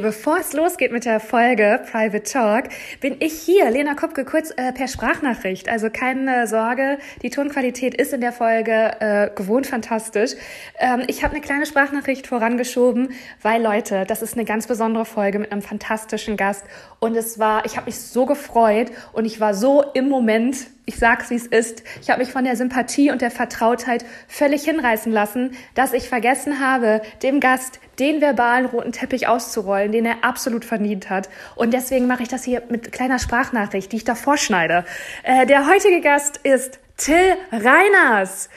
[0.00, 2.68] Bevor es losgeht mit der Folge Private Talk,
[3.00, 5.68] bin ich hier, Lena Kopke, kurz äh, per Sprachnachricht.
[5.68, 10.34] Also keine Sorge, die Tonqualität ist in der Folge äh, gewohnt fantastisch.
[10.78, 13.08] Ähm, ich habe eine kleine Sprachnachricht vorangeschoben,
[13.42, 16.64] weil Leute, das ist eine ganz besondere Folge mit einem fantastischen Gast.
[17.00, 20.96] Und es war, ich habe mich so gefreut und ich war so im Moment ich
[20.96, 21.82] sag's wie es ist.
[22.00, 26.60] Ich habe mich von der Sympathie und der Vertrautheit völlig hinreißen lassen, dass ich vergessen
[26.60, 31.28] habe, dem Gast den verbalen roten Teppich auszurollen, den er absolut verdient hat.
[31.56, 34.86] Und deswegen mache ich das hier mit kleiner Sprachnachricht, die ich davor schneide.
[35.24, 38.48] Äh, der heutige Gast ist Till Reiners.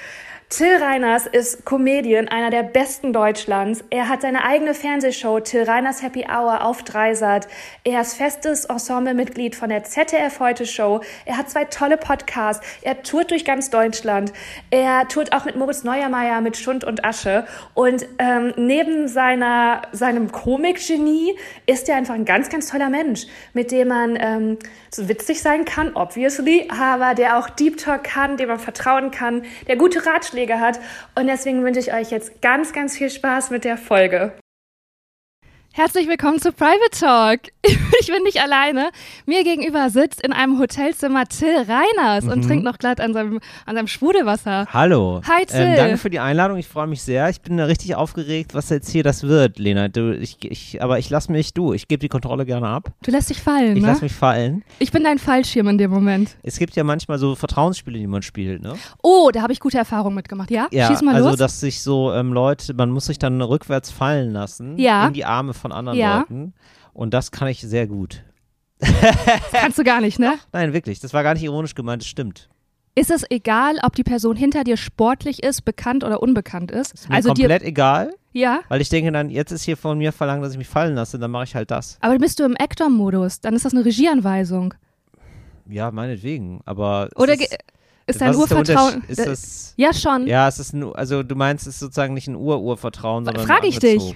[0.51, 3.85] Till Reiners ist Comedian, einer der besten Deutschlands.
[3.89, 7.47] Er hat seine eigene Fernsehshow Till Reiners Happy Hour auf Dreisat.
[7.85, 10.99] Er ist festes Ensemblemitglied von der ZDF Heute Show.
[11.23, 12.67] Er hat zwei tolle Podcasts.
[12.81, 14.33] Er tourt durch ganz Deutschland.
[14.71, 17.45] Er tourt auch mit Moritz Neuermeier mit Schund und Asche.
[17.73, 21.33] Und ähm, neben seiner, seinem Komikgenie
[21.65, 24.59] ist er einfach ein ganz, ganz toller Mensch, mit dem man ähm,
[24.89, 29.45] so witzig sein kann, obviously, aber der auch Deep Talk kann, dem man vertrauen kann,
[29.69, 30.79] der gute Ratschläge Vorschläge hat.
[31.15, 34.33] Und deswegen wünsche ich euch jetzt ganz, ganz viel Spaß mit der Folge.
[35.73, 37.39] Herzlich willkommen zu Private Talk.
[38.01, 38.89] Ich bin nicht alleine.
[39.27, 42.31] Mir gegenüber sitzt in einem Hotelzimmer Till Reiners mhm.
[42.31, 44.65] und trinkt noch glatt an seinem, an seinem Sprudelwasser.
[44.73, 45.21] Hallo.
[45.29, 45.59] Hi Till.
[45.59, 46.57] Ähm, danke für die Einladung.
[46.57, 47.29] Ich freue mich sehr.
[47.29, 49.87] Ich bin richtig aufgeregt, was jetzt hier das wird, Lena.
[49.87, 52.91] Du, ich, ich, aber ich lasse mich, du, ich gebe die Kontrolle gerne ab.
[53.03, 53.89] Du lässt dich fallen, Ich ne?
[53.89, 54.63] lasse mich fallen.
[54.79, 56.35] Ich bin dein Fallschirm in dem Moment.
[56.41, 58.73] Es gibt ja manchmal so Vertrauensspiele, die man spielt, ne?
[59.03, 60.49] Oh, da habe ich gute Erfahrungen mitgemacht.
[60.49, 60.69] Ja?
[60.71, 61.37] Ja, Schieß mal also los.
[61.37, 65.05] dass sich so ähm, Leute, man muss sich dann rückwärts fallen lassen Ja.
[65.05, 66.19] in die Arme von anderen Ja.
[66.19, 66.53] Leuten.
[66.93, 68.23] Und das kann ich sehr gut.
[69.51, 70.35] Kannst du gar nicht, ne?
[70.51, 70.99] Nein, wirklich.
[70.99, 72.49] Das war gar nicht ironisch gemeint, das stimmt.
[72.93, 76.93] Ist es egal, ob die Person hinter dir sportlich ist, bekannt oder unbekannt ist?
[76.93, 78.59] Ist mir also komplett egal, ja.
[78.67, 81.17] weil ich denke dann, jetzt ist hier von mir verlangt, dass ich mich fallen lasse,
[81.17, 81.97] dann mache ich halt das.
[82.01, 83.39] Aber bist du im Actor-Modus?
[83.39, 84.73] Dann ist das eine Regieanweisung.
[85.69, 86.59] Ja, meinetwegen.
[86.65, 87.57] Aber Oder ist,
[88.07, 88.95] ist dein Urvertrauen?
[88.95, 89.09] Unterschied?
[89.09, 90.27] Ist das, ja, schon.
[90.27, 93.63] ja, es ist ein, also du meinst, es ist sozusagen nicht ein Ur-Urvertrauen, sondern Frag
[93.63, 94.15] ich dich.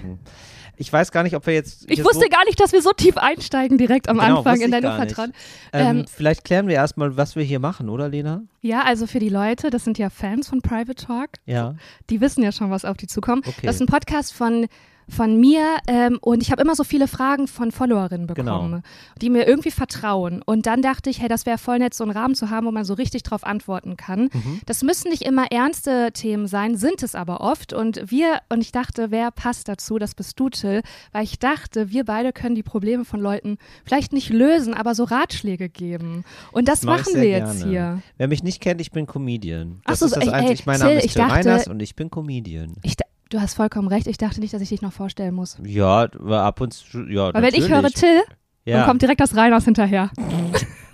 [0.76, 1.90] Ich weiß gar nicht, ob wir jetzt.
[1.90, 4.62] Ich wusste so, gar nicht, dass wir so tief einsteigen direkt am Genau, Anfang in
[4.66, 5.10] ich dein gar nicht.
[5.18, 5.32] Urvertrauen.
[5.72, 8.42] Ähm, ähm, vielleicht klären wir erstmal, was wir hier machen, oder Lena?
[8.60, 11.74] Ja, also für die Leute, das sind ja Fans von Private Talk, Ja.
[12.10, 13.46] die wissen ja schon, was auf die zukommt.
[13.48, 13.60] Okay.
[13.66, 14.66] Das ist ein Podcast von
[15.08, 18.82] von mir ähm, und ich habe immer so viele Fragen von Followerinnen bekommen, Genau.
[19.20, 20.42] die mir irgendwie vertrauen.
[20.44, 22.72] Und dann dachte ich, hey, das wäre voll nett, so einen Rahmen zu haben, wo
[22.72, 24.30] man so richtig drauf antworten kann.
[24.32, 24.60] Mhm.
[24.66, 27.72] Das müssen nicht immer ernste Themen sein, sind es aber oft.
[27.72, 29.98] Und wir, und ich dachte, wer passt dazu?
[29.98, 34.12] Das bist du, Till, weil ich dachte, wir beide können die Probleme von Leuten vielleicht
[34.12, 36.24] nicht lösen, aber so Ratschläge geben.
[36.52, 37.70] Und das, ich machen wir jetzt gerne.
[37.70, 38.02] hier.
[38.18, 39.80] Wer mich nicht kennt, ich bin Comedian.
[39.84, 40.58] Ach Das so, ist das ey, einzige.
[40.58, 42.74] ey, mein Till, Name ist ich Till dachte- Reiners und ich bin Comedian.
[42.82, 42.96] Ich,
[43.30, 44.06] du hast vollkommen recht.
[44.06, 45.58] Ich dachte nicht, dass ich dich noch vorstellen muss.
[45.64, 47.88] Ja, ab und zu, ja, Weil wenn ich höre.
[47.90, 48.22] Till,
[48.64, 50.10] ja, dann kommt direkt das Reiners hinterher.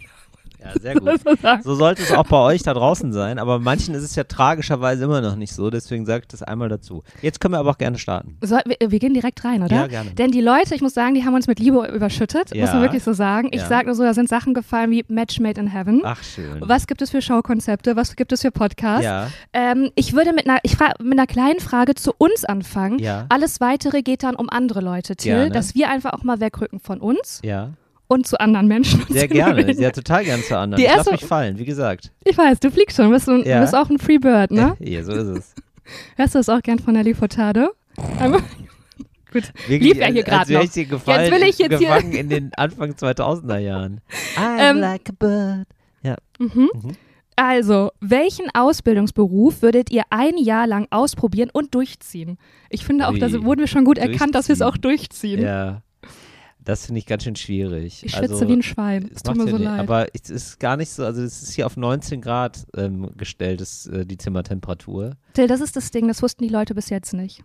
[0.64, 1.20] ja, sehr gut.
[1.64, 5.04] So sollte es auch bei euch da draußen sein, aber manchen ist es ja tragischerweise
[5.04, 7.02] immer noch nicht so, deswegen sage ich das einmal dazu.
[7.20, 8.36] Jetzt können wir aber auch gerne starten.
[8.42, 9.74] So, wir, wir gehen direkt rein, oder?
[9.76, 10.10] Ja, gerne.
[10.12, 12.82] Denn die Leute, ich muss sagen, die haben uns mit Liebe überschüttet, muss man Ja.
[12.82, 13.48] wirklich so sagen.
[13.52, 13.68] Ich Ja.
[13.68, 16.02] sage nur so, da sind Sachen gefallen wie Match Made in Heaven.
[16.04, 16.60] Ach, schön.
[16.60, 17.96] Was gibt es für Showkonzepte?
[17.96, 19.04] Was gibt es für Podcasts?
[19.04, 22.98] Ja, Ähm, ich würde mit einer, ich mit einer kleinen Frage zu uns anfangen.
[22.98, 25.50] ja, Alles weitere geht dann um andere Leute, Till, Gerne.
[25.50, 27.70] dass wir einfach auch mal wegrücken von uns ja.
[28.12, 29.02] Und zu anderen Menschen.
[29.08, 30.78] Sehr gerne, sehr total gern zu anderen.
[30.78, 32.12] Die ich lass erste- mich fallen, wie gesagt.
[32.24, 33.60] Ich weiß, du fliegst schon, bist, ein, Ja.
[33.60, 34.76] bist auch ein Free Bird, ne?
[34.80, 35.54] Ja, so ist es.
[36.16, 37.70] Hörst du das auch gern von Nelly Furtado?
[39.32, 39.44] Gut.
[39.66, 40.64] Wirklich, Lief ja hier wär noch.
[40.64, 44.00] ich dir gefallen, Jetzt will ich jetzt hier- gefangen in den Anfang 2000er Jahren.
[44.36, 45.66] I'm Ähm, like a bird.
[46.38, 46.68] Mhm.
[46.82, 46.92] Mhm.
[47.36, 52.36] Also, welchen Ausbildungsberuf würdet ihr ein Jahr lang ausprobieren und durchziehen?
[52.68, 55.40] Ich finde auch, da wurden wir schon gut erkannt, dass wir es auch durchziehen.
[55.40, 55.82] Ja,
[56.64, 58.04] das finde ich ganz schön schwierig.
[58.04, 59.10] Ich schwitze also, wie ein Schwein.
[59.14, 59.80] Es tut mir so nicht, leid.
[59.80, 63.60] aber es ist gar nicht so, also es ist hier auf 19 Grad ähm, gestellt,
[63.60, 65.16] ist, äh, die Zimmertemperatur.
[65.34, 67.42] Till, das ist das Ding, das wussten die Leute bis jetzt nicht.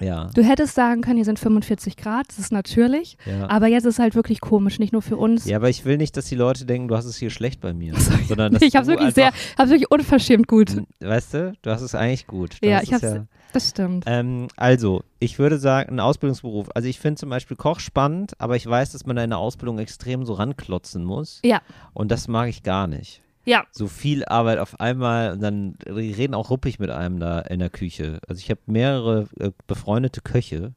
[0.00, 3.16] Ja, Du hättest sagen können, hier sind 45 Grad, das ist natürlich.
[3.26, 3.48] ja.
[3.48, 5.44] Aber jetzt ist es halt wirklich komisch, nicht nur für uns.
[5.46, 7.72] Ja, aber ich will nicht, dass die Leute denken, du hast es hier schlecht bei
[7.72, 7.94] mir.
[8.28, 10.82] sondern dass ich habe du wirklich sehr, habe wirklich unverschämt gut.
[11.00, 12.56] Weißt du, du hast es eigentlich gut.
[12.62, 13.20] Du Ja, ich es hab's-
[13.52, 14.04] Das stimmt.
[14.06, 16.68] Ähm, also, ich würde sagen, ein Ausbildungsberuf.
[16.74, 19.78] Also ich finde zum Beispiel Koch spannend, aber ich weiß, dass man in der Ausbildung
[19.78, 21.40] extrem so ranklotzen muss.
[21.44, 21.60] Ja.
[21.94, 23.22] Und das mag ich gar nicht.
[23.46, 23.64] Ja.
[23.72, 27.60] So viel Arbeit auf einmal und dann die reden auch ruppig mit einem da in
[27.60, 28.20] der Küche.
[28.28, 30.74] Also ich habe mehrere äh, befreundete Köche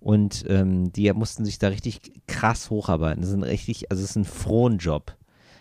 [0.00, 3.20] und ähm, die mussten sich da richtig krass hocharbeiten.
[3.22, 5.14] Das ist ein richtig, also es ist ein Fronjob.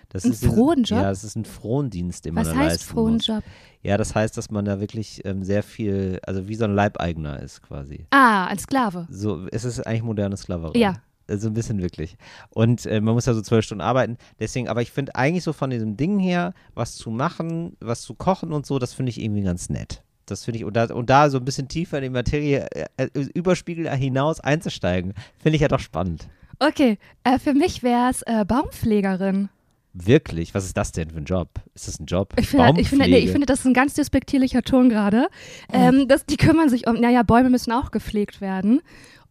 [0.09, 0.89] Das Ein ist Fronjob?
[0.89, 3.25] Ja, es ist ein Frondienst, den man Was da heißt leisten muss.
[3.25, 3.43] Fronjob?
[3.83, 7.39] Ja, das heißt, dass man da wirklich ähm, sehr viel, also wie so ein Leibeigener
[7.41, 8.07] ist quasi.
[8.09, 9.07] Ah, ein Sklave.
[9.11, 10.79] So, es ist eigentlich moderne Sklaverei.
[10.79, 10.95] Ja.
[11.37, 12.17] So ein bisschen wirklich.
[12.49, 14.17] Und äh, man muss ja so zwölf Stunden arbeiten.
[14.39, 18.15] Deswegen, aber ich finde eigentlich so von diesem Ding her, was zu machen, was zu
[18.15, 20.03] kochen und so, das finde ich irgendwie ganz nett.
[20.25, 22.85] Das finde ich, und da, und da so ein bisschen tiefer in die Materie, äh,
[22.97, 26.29] äh Überspiegel hinaus einzusteigen, finde ich ja doch spannend.
[26.59, 29.49] Okay, äh, für mich wäre es äh, Baumpflegerin.
[29.93, 30.53] Wirklich?
[30.53, 31.49] Was ist das denn für ein Job?
[31.73, 32.33] Ist das ein Job?
[32.37, 35.29] Ich finde, ich finde, nee, ich finde das ist ein ganz despektierlicher Ton gerade.
[35.73, 38.81] Ähm, das, die kümmern sich um, naja, Bäume müssen auch gepflegt werden.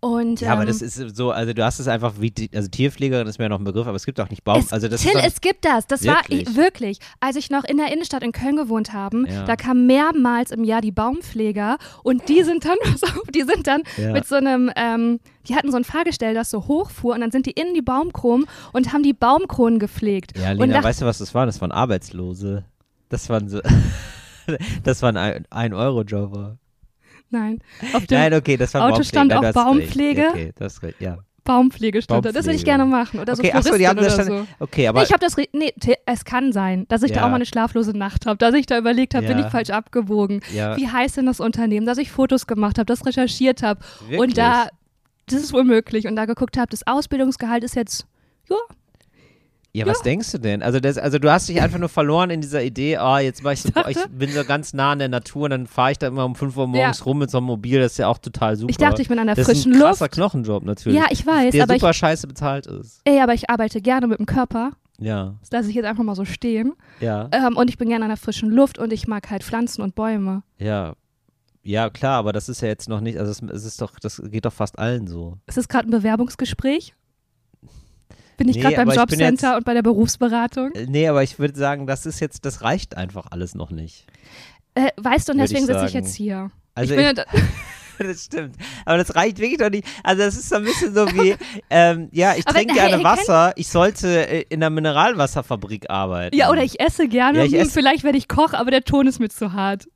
[0.00, 3.26] Und, ja, ähm, aber das ist so, also du hast es einfach wie, also Tierpflegerin
[3.26, 4.60] ist mir ja noch ein Begriff, aber es gibt auch nicht Baum.
[4.60, 5.88] Es, also das Till, ist es gibt das.
[5.88, 6.46] Das wirklich?
[6.46, 9.44] war wirklich, als ich noch in der Innenstadt in Köln gewohnt habe, ja.
[9.44, 12.76] da kamen mehrmals im Jahr die Baumpfleger und die sind dann,
[13.34, 14.12] die sind dann ja.
[14.12, 15.18] mit so einem, ähm,
[15.48, 18.46] die hatten so ein Fahrgestell, das so hochfuhr und dann sind die in die Baumkronen
[18.72, 20.38] und haben die Baumkronen gepflegt.
[20.38, 21.48] Ja, Lena, weißt du, was das waren?
[21.48, 22.64] Das waren Arbeitslose.
[23.08, 23.60] Das waren so,
[24.84, 26.58] das waren ein, ein Euro-Jobber.
[27.30, 27.60] Nein.
[27.92, 30.28] Auf dem Nein, okay, das war Auto stand auch Baumpflege.
[30.30, 31.18] Okay, das ja.
[31.44, 32.32] Baumpflege stand da.
[32.32, 33.20] Das würde ich gerne machen.
[33.20, 34.46] Oder okay, so achso, die haben das so.
[34.58, 35.00] Okay, aber.
[35.00, 35.72] Nee, ich habe das, nee,
[36.06, 37.16] es kann sein, dass ich ja.
[37.16, 39.34] da auch mal eine schlaflose Nacht habe, dass ich da überlegt habe, ja.
[39.34, 40.40] bin ich falsch abgewogen?
[40.54, 40.76] Ja.
[40.76, 41.86] Wie heißt denn das Unternehmen?
[41.86, 43.80] Dass ich Fotos gemacht habe, das recherchiert habe.
[44.16, 44.68] Und da,
[45.26, 46.06] das ist wohl möglich.
[46.06, 48.06] Und da geguckt habe, das Ausbildungsgehalt ist jetzt,
[48.50, 48.56] ja,
[49.72, 50.62] ja, was denkst du denn?
[50.62, 53.52] Also, das, also du hast dich einfach nur verloren in dieser Idee, oh, jetzt mach
[53.52, 56.08] ich, so, ich bin so ganz nah an der Natur und dann fahre ich da
[56.08, 57.04] immer um 5 Uhr morgens ja.
[57.04, 58.70] rum mit so einem Mobil, das ist ja auch total super.
[58.70, 59.82] Ich dachte, ich bin an der das frischen Luft.
[59.82, 60.98] Das ist ein krasser Knochenjob natürlich.
[60.98, 61.52] Ja, ich weiß.
[61.52, 63.00] Der aber super ich, scheiße bezahlt ist.
[63.04, 64.72] Ey, aber ich arbeite gerne mit dem Körper.
[64.98, 65.36] Ja.
[65.40, 66.74] Das lasse ich jetzt einfach mal so stehen.
[67.00, 67.28] Ja.
[67.32, 69.94] Ähm, und ich bin gerne an der frischen Luft und ich mag halt Pflanzen und
[69.94, 70.42] Bäume.
[70.58, 70.94] Ja.
[71.62, 74.46] Ja, klar, aber das ist ja jetzt noch nicht, also es ist doch, das geht
[74.46, 75.36] doch fast allen so.
[75.46, 76.94] Ist das gerade ein Bewerbungsgespräch?
[78.38, 80.72] Bin ich nee, gerade beim Jobcenter und bei der Berufsberatung?
[80.72, 84.06] Äh, nee, aber ich würde sagen, das ist jetzt, das reicht einfach alles noch nicht.
[84.74, 86.50] Äh, weißt du, und deswegen sitze ich jetzt hier.
[86.74, 87.24] Also ich, ich
[87.98, 88.54] das stimmt.
[88.84, 89.84] Aber das reicht wirklich doch nicht.
[90.04, 91.34] Also das ist so ein bisschen so wie,
[91.68, 96.36] ähm, ja, ich trinke gerne hey, Wasser, ich sollte äh, in einer Mineralwasserfabrik arbeiten.
[96.36, 97.40] Ja, oder ich esse gerne.
[97.40, 99.88] Ja, ich esse vielleicht werde ich Koch, aber der Ton ist mir zu hart.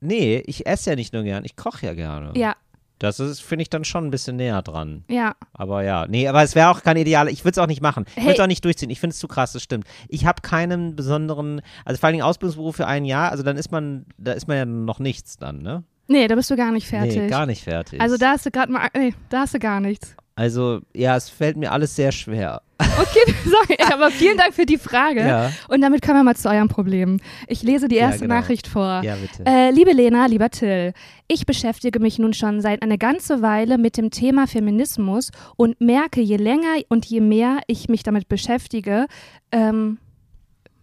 [0.00, 2.32] Nee, ich esse ja nicht nur gern, ich koche ja gerne.
[2.36, 2.54] Ja,
[2.98, 5.04] das ist, finde ich, dann schon ein bisschen näher dran.
[5.08, 5.34] Ja.
[5.52, 7.28] Aber ja, nee, aber es wäre auch kein Ideal.
[7.28, 8.06] Ich würde es auch nicht machen.
[8.16, 8.90] Ich würde es auch nicht durchziehen.
[8.90, 9.86] Ich finde es zu krass, das stimmt.
[10.08, 13.70] Ich habe keinen besonderen, also vor allen Dingen Ausbildungsberuf für ein Jahr, also dann ist
[13.70, 15.84] man, da ist man ja noch nichts dann, ne?
[16.08, 17.16] Nee, da bist du gar nicht fertig.
[17.16, 18.00] Nee, gar nicht fertig.
[18.00, 20.14] Also da hast du gerade mal, nee, da hast du gar nichts.
[20.36, 22.62] Also, ja, es fällt mir alles sehr schwer.
[22.78, 25.20] Okay, sorry, aber vielen Dank für die Frage.
[25.20, 25.52] Ja.
[25.68, 27.18] Und damit kommen wir mal zu eurem Problem.
[27.46, 28.40] Ich lese die erste ja, genau.
[28.40, 29.02] Nachricht vor.
[29.02, 29.44] Ja, bitte.
[29.46, 30.92] Äh, liebe Lena, lieber Till,
[31.28, 36.20] ich beschäftige mich nun schon seit einer ganzen Weile mit dem Thema Feminismus und merke,
[36.20, 39.06] je länger und je mehr ich mich damit beschäftige,
[39.52, 39.98] ähm,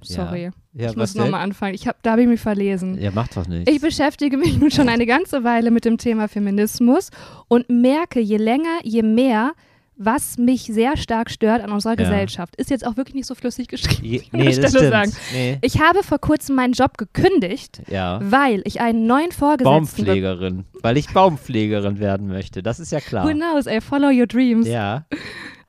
[0.01, 0.51] sorry.
[0.75, 1.75] Ja, ich muss nochmal anfangen.
[1.75, 2.99] Ich hab, da habe ich mich verlesen.
[2.99, 3.71] Ja, macht doch nichts.
[3.71, 7.11] Ich beschäftige mich nun schon eine ganze Weile mit dem Thema Feminismus
[7.47, 9.53] und merke, je länger, je mehr,
[9.95, 11.97] was mich sehr stark stört an unserer ja.
[11.97, 12.55] Gesellschaft.
[12.55, 14.05] Ist jetzt auch wirklich nicht so flüssig geschrieben.
[14.05, 14.89] Je, nee, das stimmt.
[14.89, 15.11] Sagen.
[15.33, 15.57] Nee.
[15.61, 18.19] Ich habe vor kurzem meinen Job gekündigt, ja.
[18.23, 19.63] weil ich einen neuen Vorgesetzten.
[19.63, 20.65] Baumpflegerin.
[20.81, 22.63] Weil ich Baumpflegerin werden möchte.
[22.63, 23.25] Das ist ja klar.
[23.25, 24.67] Who knows, ey, follow your dreams.
[24.67, 25.05] Ja.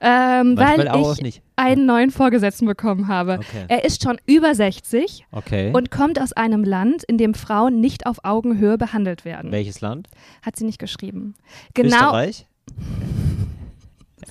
[0.00, 0.86] Ähm, weil
[1.24, 3.38] ich einen neuen Vorgesetzten bekommen habe.
[3.38, 3.64] Okay.
[3.68, 5.70] Er ist schon über 60 okay.
[5.72, 9.50] und kommt aus einem Land, in dem Frauen nicht auf Augenhöhe behandelt werden.
[9.50, 10.08] Welches Land?
[10.42, 11.34] Hat sie nicht geschrieben.
[11.72, 11.96] Genau.
[11.96, 12.46] Österreich?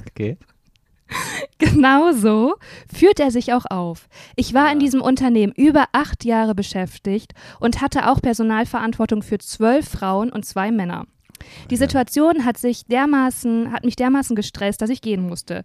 [0.07, 0.37] okay.
[1.57, 2.55] Genauso
[2.93, 4.07] führt er sich auch auf.
[4.35, 9.87] Ich war in diesem Unternehmen über acht Jahre beschäftigt und hatte auch Personalverantwortung für zwölf
[9.87, 11.05] Frauen und zwei Männer.
[11.69, 15.63] Die Situation hat sich dermaßen, hat mich dermaßen gestresst, dass ich gehen musste.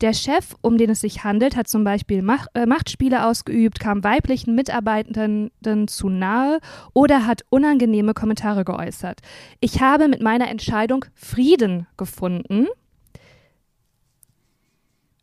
[0.00, 4.02] Der Chef, um den es sich handelt, hat zum Beispiel Mach, äh, Machtspiele ausgeübt, kam
[4.02, 5.52] weiblichen Mitarbeitenden
[5.86, 6.58] zu nahe
[6.92, 9.20] oder hat unangenehme Kommentare geäußert.
[9.60, 12.66] Ich habe mit meiner Entscheidung Frieden gefunden.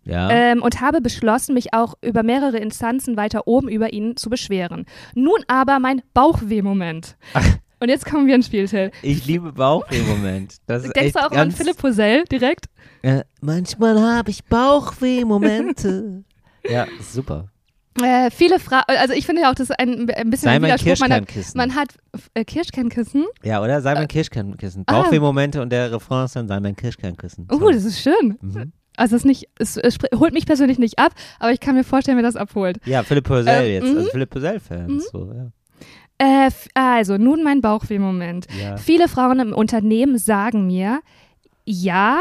[0.10, 0.30] Ja.
[0.30, 4.86] Ähm, und habe beschlossen, mich auch über mehrere Instanzen weiter oben über ihn zu beschweren.
[5.13, 7.18] Nun aber mein Bauchweh-Moment.
[7.80, 8.92] Und jetzt kommen wir ins Spiel, Till.
[9.01, 10.58] Ich liebe Bauchweh-Moment.
[10.68, 12.66] Denkst du auch an Philipp Posell direkt?
[13.01, 16.24] Äh, manchmal habe ich Bauchweh-Momente.
[16.70, 17.50] ja, super.
[18.01, 20.63] Äh, viele Fragen, also ich finde ja auch, das ist ein, ein bisschen Sei ein
[20.63, 21.00] Widerspruch.
[21.00, 21.89] Man hat, man hat
[22.34, 23.25] äh, Kirschkernkissen.
[23.44, 23.82] Ja, oder?
[23.82, 24.84] Sei mein äh, Kirschkernkissen.
[24.86, 25.01] Ah.
[25.01, 27.48] Bauchweh-Momente und der Refrain ist dann Sei mein Kirschkernkissen.
[27.51, 28.38] Oh, uh, das ist schön.
[28.42, 28.74] Mhm.
[29.00, 32.18] Also es, nicht, es, es, holt mich persönlich nicht ab, aber ich kann mir vorstellen,
[32.18, 32.77] wer das abholt.
[32.86, 34.12] Ja, Philipp Posell ähm, jetzt, also mhm.
[34.12, 34.91] Philipp Posell-Fans.
[34.91, 35.01] Mhm.
[35.12, 35.51] So, ja.
[36.18, 38.48] Äh, also, nun mein Bauchweh-Moment.
[38.62, 38.75] Ja.
[38.75, 41.00] Viele Frauen im Unternehmen sagen mir,
[41.65, 42.20] ja,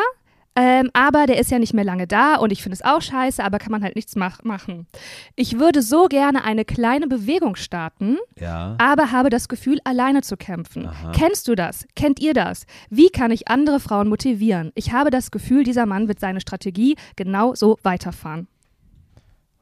[0.60, 3.44] Ähm, aber der ist ja nicht mehr lange da und ich finde es auch scheiße,
[3.44, 4.88] aber kann man halt nichts mach machen.
[5.36, 8.74] Ich würde so gerne eine kleine Bewegung starten, Ja.
[8.78, 10.86] aber habe das Gefühl, alleine zu kämpfen.
[10.86, 11.12] Aha.
[11.12, 11.86] Kennst du das?
[11.94, 12.66] Kennt ihr das?
[12.90, 14.72] Wie kann ich andere Frauen motivieren?
[14.74, 18.48] Ich habe das Gefühl, dieser Mann wird seine Strategie genau so weiterfahren.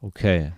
[0.00, 0.52] Okay.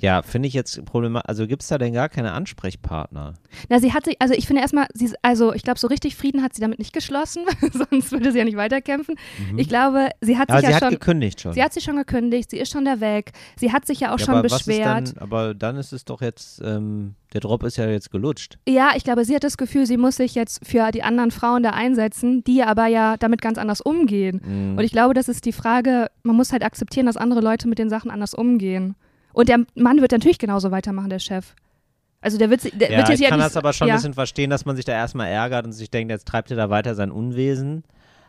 [0.00, 1.28] Ja, finde ich jetzt problematisch.
[1.28, 3.34] Also gibt es da denn gar keine Ansprechpartner?
[3.68, 6.42] Na, sie hat sich, also ich finde erstmal, sie, also ich glaube, so richtig Frieden
[6.42, 7.42] hat sie damit nicht geschlossen,
[7.72, 9.16] sonst würde sie ja nicht weiterkämpfen.
[9.56, 10.54] Ich glaube, sie hat Mhm.
[10.54, 10.90] Aber sich sie ja hat schon.
[10.90, 11.52] gekündigt schon.
[11.52, 13.32] Sie hat sich schon gekündigt, sie ist schon da weg.
[13.56, 15.14] Sie hat sich ja auch ja, schon aber was beschwert.
[15.16, 18.58] Dann, aber dann ist es doch jetzt, ähm, der Drop ist ja jetzt gelutscht.
[18.68, 21.62] Ja, ich glaube, sie hat das Gefühl, sie muss sich jetzt für die anderen Frauen
[21.62, 24.40] da einsetzen, die aber ja damit ganz anders umgehen.
[24.44, 24.78] Mhm.
[24.78, 27.78] Und ich glaube, das ist die Frage, man muss halt akzeptieren, dass andere Leute mit
[27.78, 28.96] den Sachen anders umgehen.
[29.32, 31.54] Und der Mann wird natürlich genauso weitermachen, der Chef.
[32.20, 33.88] Also der wird, sich- der Ja, wird jetzt ich ja kann nicht, das aber schon
[33.88, 33.94] ja.
[33.94, 36.56] ein bisschen verstehen, dass man sich da erstmal ärgert und sich denkt, jetzt treibt er
[36.56, 37.82] da weiter sein Unwesen.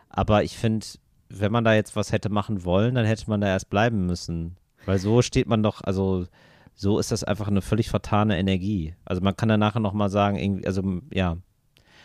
[0.09, 0.85] Aber ich finde,
[1.29, 4.57] wenn man da jetzt was hätte machen wollen, dann hätte man da erst bleiben müssen.
[4.85, 6.25] Weil so steht man doch, also
[6.73, 8.95] so ist das einfach eine völlig vertane Energie.
[9.05, 10.81] Also man kann dann nachher nochmal sagen, irgendwie, also
[11.13, 11.37] ja.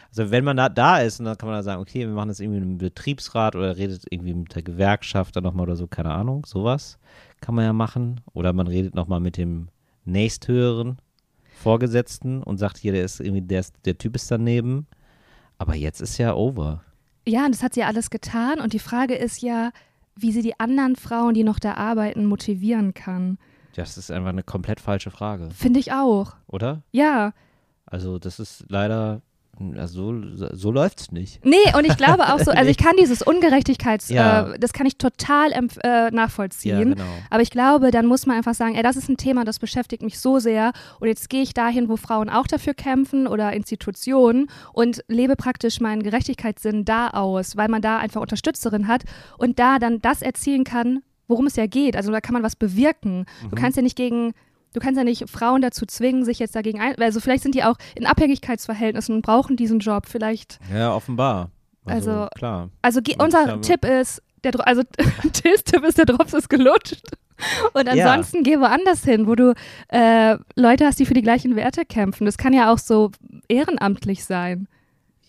[0.08, 2.28] Also wenn man da, da ist, und dann kann man da sagen, okay, wir machen
[2.28, 5.86] das irgendwie mit einem Betriebsrat oder redet irgendwie mit der Gewerkschaft dann nochmal oder so,
[5.86, 6.98] keine Ahnung, sowas
[7.40, 8.20] kann man ja machen.
[8.32, 9.68] Oder man redet nochmal mit dem
[10.04, 10.98] nächsthöheren
[11.54, 14.86] Vorgesetzten und sagt, hier, der ist irgendwie, der, ist, der Typ ist daneben.
[15.58, 16.82] Aber jetzt ist ja over.
[17.26, 18.60] Ja, und das hat sie ja alles getan.
[18.60, 19.70] Und die Frage ist ja,
[20.14, 23.38] wie sie die anderen Frauen, die noch da arbeiten, motivieren kann.
[23.74, 26.34] Das ist einfach eine komplett falsche Frage, Finde ich auch.
[26.46, 26.82] oder?
[26.92, 27.32] Ja.
[27.84, 29.20] Also das ist leider,
[29.76, 31.44] also so, so läuft's nicht.
[31.44, 34.52] Nee, und ich glaube auch so, also ich kann dieses Ungerechtigkeits, Ja.
[34.52, 36.78] äh, das kann ich total äh, nachvollziehen.
[36.90, 37.04] Ja, genau.
[37.30, 40.02] Aber ich glaube, dann muss man einfach sagen, ey, das ist ein Thema, das beschäftigt
[40.02, 44.48] mich so sehr und jetzt gehe ich dahin, wo Frauen auch dafür kämpfen oder Institutionen
[44.72, 49.04] und lebe praktisch meinen Gerechtigkeitssinn da aus, weil man da einfach Unterstützerin hat
[49.38, 51.96] und da dann das erzielen kann, worum es ja geht.
[51.96, 53.26] Also da kann man was bewirken.
[53.42, 53.50] Mhm.
[53.50, 54.32] Du kannst ja nicht gegen
[54.76, 56.94] Du kannst ja nicht Frauen dazu zwingen, sich jetzt dagegen ein.
[57.00, 60.04] Also vielleicht sind die auch in Abhängigkeitsverhältnissen und brauchen diesen Job.
[60.06, 61.50] Vielleicht Ja, offenbar.
[61.86, 62.68] Also, Also- klar.
[62.82, 64.82] also ge- unser glaube- Tipp ist, der, Dro- also
[65.32, 67.00] Tills Tipp ist, der Drops ist gelutscht.
[67.72, 68.12] Und Ja.
[68.12, 69.54] ansonsten geh woanders hin, wo du
[69.88, 72.26] äh, Leute hast, die für die gleichen Werte kämpfen.
[72.26, 73.12] Das kann ja auch so
[73.48, 74.68] ehrenamtlich sein.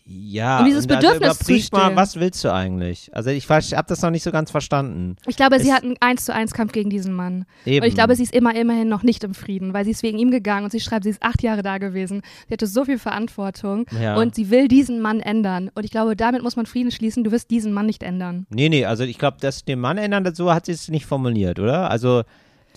[0.09, 3.09] Ja, Um dieses und Bedürfnis zu mal, was willst du eigentlich?
[3.13, 5.17] Also ich habe das noch nicht so ganz verstanden.
[5.27, 7.43] Ich glaube, sie Es- hat einen 1 zu 1 Kampf gegen diesen Mann.
[7.65, 7.83] Eben.
[7.83, 10.17] Und ich glaube, sie ist immer immerhin noch nicht im Frieden, weil sie ist wegen
[10.17, 12.21] ihm gegangen und sie schreibt, sie ist acht Jahre da gewesen.
[12.47, 14.15] Sie hatte so viel Verantwortung Ja.
[14.15, 15.69] und sie will diesen Mann ändern.
[15.75, 17.25] Und ich glaube, damit muss man Frieden schließen.
[17.25, 18.47] Du wirst diesen Mann nicht ändern.
[18.49, 21.59] Nee, nee, also ich glaube, dass den Mann ändern, so hat sie es nicht formuliert,
[21.59, 21.91] oder?
[21.91, 22.23] Also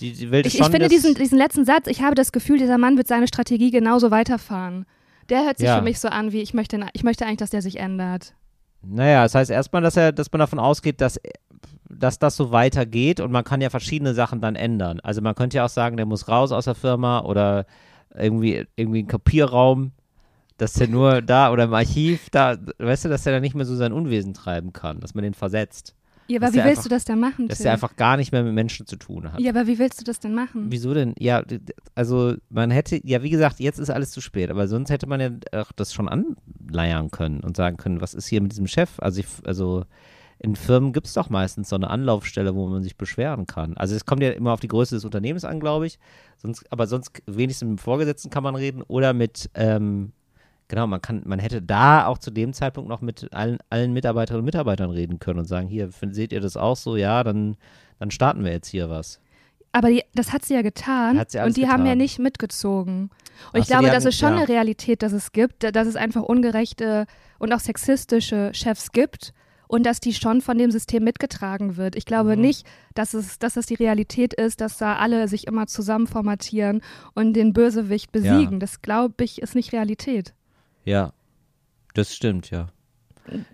[0.00, 2.58] die, die will Ich, schon ich finde diesen, diesen letzten Satz, ich habe das Gefühl,
[2.58, 4.84] dieser Mann wird seine Strategie genauso weiterfahren.
[5.30, 5.76] Der hört sich Ja.
[5.76, 8.34] für mich so an, wie ich möchte, ich möchte eigentlich, dass der sich ändert.
[8.82, 11.20] Naja, das heißt erstmal, dass er, dass man davon ausgeht, dass,
[11.88, 15.00] dass das so weitergeht und man kann ja verschiedene Sachen dann ändern.
[15.00, 17.66] Also man könnte ja auch sagen, der muss raus aus der Firma oder
[18.14, 19.92] irgendwie, irgendwie ein Kopierraum,
[20.56, 23.64] dass der nur da oder im Archiv da, weißt du, dass der dann nicht mehr
[23.64, 25.94] so sein Unwesen treiben kann, dass man den versetzt.
[26.30, 27.48] Ja, aber wie willst einfach- du das denn machen?
[27.48, 27.64] Dass Till?
[27.64, 29.40] der einfach gar nicht mehr mit Menschen zu tun hat.
[29.40, 30.66] ja, aber wie willst du das denn machen?
[30.70, 31.14] Wieso denn?
[31.18, 31.42] Ja,
[31.94, 35.20] also man hätte, ja wie gesagt, jetzt ist alles zu spät, aber sonst hätte man
[35.20, 38.90] ja auch das schon anleiern können und sagen können, was ist hier mit diesem Chef?
[39.00, 39.84] Also, ich, also
[40.38, 43.76] in Firmen gibt es doch meistens so eine Anlaufstelle, wo man sich beschweren kann.
[43.76, 45.98] Also es kommt ja immer auf die Größe des Unternehmens an, glaube ich.
[46.38, 50.12] Sonst, aber sonst wenigstens mit dem Vorgesetzten kann man reden oder mit, ähm,
[50.70, 54.40] genau, man kann, man hätte da auch zu dem Zeitpunkt noch mit allen, allen Mitarbeiterinnen
[54.40, 56.96] und Mitarbeitern reden können und sagen, hier, find- seht ihr das auch so?
[56.96, 57.56] Ja, dann,
[57.98, 59.20] dann starten wir jetzt hier was.
[59.72, 61.98] Aber die, das hat sie ja getan Hat sie und die haben ja getan.
[61.98, 63.02] nicht mitgezogen.
[63.02, 63.10] Und
[63.52, 64.38] Ach ich so, glaube, das ist schon ja.
[64.38, 67.06] eine Realität, dass es gibt, dass es einfach ungerechte
[67.38, 69.32] und auch sexistische Chefs gibt
[69.68, 71.94] und dass die schon von dem System mitgetragen wird.
[71.94, 72.42] Ich glaube Mhm.
[72.42, 76.80] nicht, dass es, dass es die Realität ist, dass da alle sich immer zusammen formatieren
[77.14, 78.58] und den Bösewicht besiegen.
[78.58, 80.34] Das glaube ich ist nicht Realität.
[80.90, 81.12] Ja,
[81.94, 82.68] das stimmt, ja.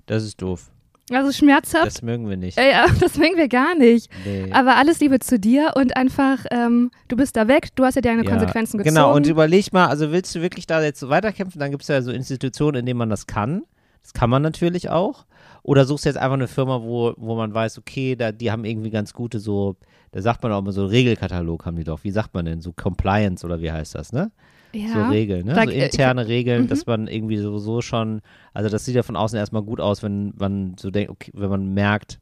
[0.07, 0.71] Das ist doof.
[1.13, 1.87] Also schmerzhaft.
[1.87, 2.59] Das mögen wir nicht.
[2.59, 4.11] Äh, ja, das mögen wir gar nicht.
[4.25, 4.51] Nee.
[4.53, 8.01] Aber alles Liebe zu dir und einfach, ähm, du bist da weg, du hast ja
[8.01, 8.95] deine Ja, Konsequenzen gezogen.
[8.95, 11.61] Genau, und überleg mal, also willst du wirklich da jetzt so weiterkämpfen?
[11.61, 13.63] Dann gibt es ja so Institutionen, in denen man das kann.
[14.03, 15.27] Das kann man natürlich auch.
[15.63, 18.65] Oder suchst du jetzt einfach eine Firma, wo, wo man weiß, okay, da, die haben
[18.65, 19.77] irgendwie ganz gute so,
[20.13, 22.03] da sagt man auch immer so Regelkatalog haben die doch.
[22.03, 22.61] Wie sagt man denn?
[22.61, 24.31] So Compliance oder wie heißt das, ne?
[24.73, 24.89] Ja.
[24.89, 25.55] So Regeln, ne?
[25.55, 26.69] Da- so äh, interne Regeln, mhm.
[26.69, 28.21] dass man irgendwie sowieso schon,
[28.53, 31.51] also das sieht ja von außen erstmal gut aus, wenn man so denkt, okay, wenn
[31.51, 32.19] man merkt,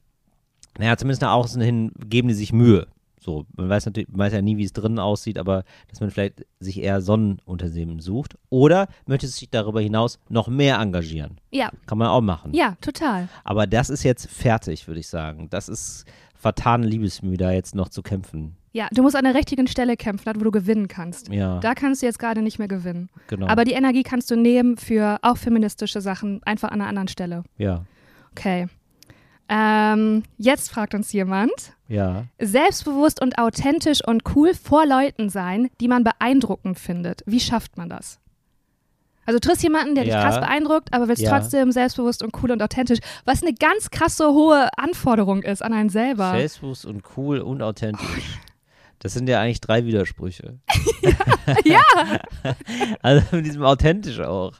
[0.78, 2.86] naja, zumindest nach außen hin geben die sich Mühe.
[3.24, 6.10] So, man weiß natürlich, man weiß ja nie, wie es drinnen aussieht, aber dass man
[6.10, 8.36] vielleicht sich eher Sonnenunternehmen sucht.
[8.50, 11.38] Oder möchte sich darüber hinaus noch mehr engagieren.
[11.50, 12.52] Ja, Kann man auch machen.
[12.52, 13.28] ja, total.
[13.42, 15.48] Aber das ist jetzt fertig, würde ich sagen.
[15.48, 18.56] Das ist vertane Liebesmühe, da jetzt noch zu kämpfen.
[18.76, 21.28] Ja, du musst an der richtigen Stelle kämpfen, wo du gewinnen kannst.
[21.28, 23.08] Ja, Da kannst du jetzt gerade nicht mehr gewinnen.
[23.28, 23.46] genau.
[23.46, 27.44] Aber die Energie kannst du nehmen für auch feministische Sachen, einfach an einer anderen Stelle.
[27.56, 27.84] ja,
[28.32, 28.66] Okay.
[29.48, 31.52] Ähm, jetzt fragt uns jemand,
[31.86, 32.24] ja.
[32.40, 37.22] selbstbewusst und authentisch und cool vor Leuten sein, die man beeindruckend findet.
[37.26, 38.18] Wie schafft man das?
[39.26, 40.22] Also triffst jemanden, der dich Ja.
[40.22, 41.30] krass beeindruckt, aber willst Ja.
[41.30, 45.90] trotzdem selbstbewusst und cool und authentisch, was eine ganz krasse hohe Anforderung ist an einen
[45.90, 46.30] selber.
[46.32, 48.38] Selbstbewusst und cool und authentisch.
[49.04, 50.60] Das sind ja eigentlich drei Widersprüche.
[51.66, 51.82] ja,
[53.02, 54.52] Also mit diesem authentisch auch.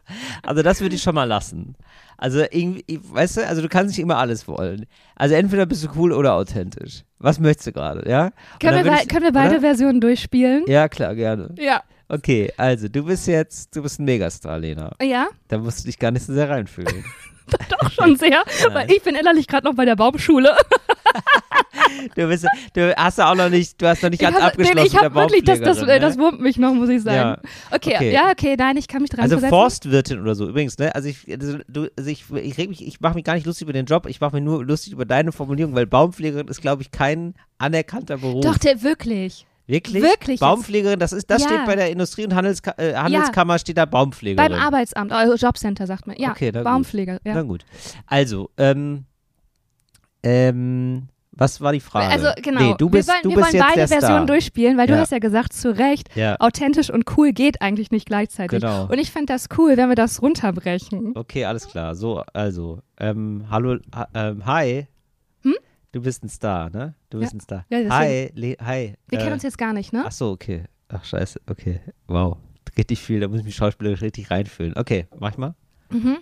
[0.43, 1.77] Also das würde ich schon mal lassen.
[2.19, 4.85] Also irgendwie, weißt du, also du kannst nicht immer alles wollen.
[5.17, 7.05] Also entweder bist du cool oder authentisch.
[7.19, 8.33] Was möchtest du gerade, ja?
[8.61, 9.61] Können wir, ich- können wir beide oder?
[9.63, 10.65] Versionen durchspielen?
[10.67, 11.55] Ja, klar, gerne.
[11.59, 11.83] Ja.
[12.09, 14.93] Okay, also du bist jetzt, du bist ein Megastar, Lena.
[15.01, 17.03] Ja, Da musst du dich gar nicht so sehr reinfühlen.
[17.69, 20.57] doch schon sehr, weil ich bin innerlich gerade noch bei der Baumschule.
[22.17, 24.47] Du, bist, du hast ja auch noch nicht, du hast noch nicht Ich ganz habe
[24.47, 26.23] abgeschlossen ich hab mit der wirklich, das, das, äh, das ne?
[26.23, 27.41] wurmt mich noch, muss ich sagen.
[27.71, 28.13] Okay, okay.
[28.13, 29.51] ja, okay, nein, ich kann mich dran Also versetzen.
[29.51, 30.95] Forstwirtin oder so, übrigens, ne?
[30.95, 33.63] Also ich, also du, also ich, ich reg mich, ich mache mich gar nicht lustig
[33.63, 36.83] über den Job, ich mache mich nur lustig über deine Formulierung, weil Baumpflegerin ist, glaube
[36.83, 38.45] ich, kein anerkannter Beruf.
[38.45, 39.47] Doch, der wirklich.
[39.67, 40.03] Wirklich?
[40.03, 40.41] Wirklich?
[40.41, 41.49] Baumpflegerin, das ist, das Ja.
[41.49, 44.51] steht bei der Industrie- und Handelska äh, Handelskammer steht da Baumpflegerin.
[44.53, 46.17] Beim Arbeitsamt, also Jobcenter sagt man.
[46.19, 46.93] Ja, Okay, na gut.
[47.25, 47.35] Ja.
[47.35, 47.65] Na gut.
[48.07, 49.05] Also, ähm,
[50.23, 52.07] ähm, was war die Frage?
[52.13, 54.01] Also genau, Nee, du bist, wir wollen, du wir bist wollen jetzt beide der Star.
[54.01, 55.01] Versionen durchspielen, weil du Ja.
[55.01, 58.61] hast ja gesagt, zu Recht, Ja, authentisch und cool geht eigentlich nicht gleichzeitig.
[58.61, 58.85] Genau.
[58.87, 61.13] Und ich fände das cool, wenn wir das runterbrechen.
[61.17, 61.95] okay, alles klar.
[61.97, 64.87] So, also, ähm, hallo, ha, ähm, hi.
[65.95, 66.95] Du bist ein Star, ne?
[67.09, 67.37] Du bist Ja.
[67.37, 67.67] ein Star.
[67.71, 68.95] Ja, hi, Le hi.
[69.07, 70.03] Wir äh, kennen uns jetzt gar nicht, ne?
[70.05, 70.65] Ach so, okay.
[70.89, 71.79] Ach, scheiße, okay.
[72.09, 72.37] Wow.
[72.77, 74.77] Richtig viel, da muss ich mich schauspielerisch richtig reinfühlen.
[74.77, 75.55] Okay, mach ich mal.
[75.91, 76.17] Mhm.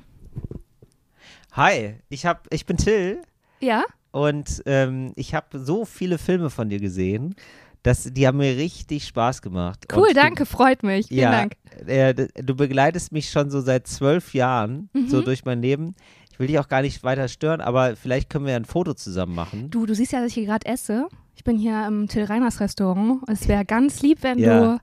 [1.52, 3.22] Hi, ich, hab, ich bin Till
[3.60, 3.84] Ja?
[4.10, 7.34] und ähm, ich habe so viele Filme von dir gesehen,
[7.82, 9.86] dass die haben mir richtig Spaß gemacht.
[9.90, 11.06] Cool, und danke, freut mich.
[11.08, 11.56] Du, Vielen ja, Dank.
[11.86, 15.08] Äh, du begleitest mich schon so seit zwölf Jahren Mhm.
[15.08, 15.94] so durch mein Leben.
[16.42, 19.32] Ich will dich auch gar nicht weiter stören, aber vielleicht können wir ein Foto zusammen
[19.32, 19.70] machen.
[19.70, 21.06] Du, du siehst ja, dass ich hier gerade esse.
[21.36, 23.22] Ich bin hier im Till Reiners Restaurant.
[23.28, 24.60] Es wäre ganz lieb, wenn Ja.
[24.74, 24.80] du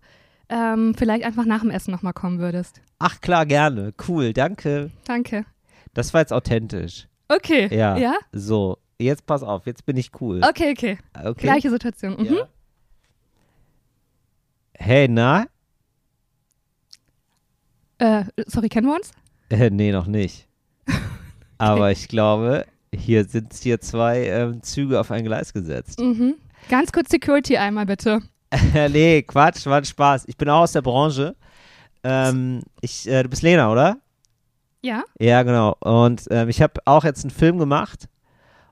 [0.47, 2.79] ähm, vielleicht einfach nach dem Essen nochmal kommen würdest.
[2.97, 3.93] Ach klar, gerne.
[4.07, 4.89] Cool, danke.
[5.03, 5.45] Danke.
[5.93, 7.09] Das war jetzt authentisch.
[7.27, 7.67] Okay.
[7.75, 7.97] Ja.
[7.97, 8.15] Ja?
[8.31, 10.39] So, jetzt pass auf, jetzt bin ich cool.
[10.41, 10.97] Okay, okay.
[11.21, 11.41] Okay.
[11.41, 12.15] Gleiche Situation.
[12.17, 12.35] Mhm.
[12.37, 12.47] Ja.
[14.75, 15.45] Hey, na?
[17.97, 19.11] Äh, sorry, kennen wir uns?
[19.49, 20.47] Äh, nee, noch nicht.
[21.59, 25.99] Aber ich glaube, hier sind hier zwei ähm, Züge auf ein Gleis gesetzt.
[25.99, 26.35] Mhm.
[26.69, 28.21] Ganz kurz Security einmal bitte.
[28.91, 30.23] nee, Quatsch, war ein Spaß.
[30.27, 31.35] Ich bin auch aus der Branche.
[32.03, 33.97] Ähm, ich, äh, du bist Lena, oder?
[34.81, 35.03] Ja?
[35.19, 35.75] Ja, genau.
[35.81, 38.07] Und ähm, ich habe auch jetzt einen Film gemacht.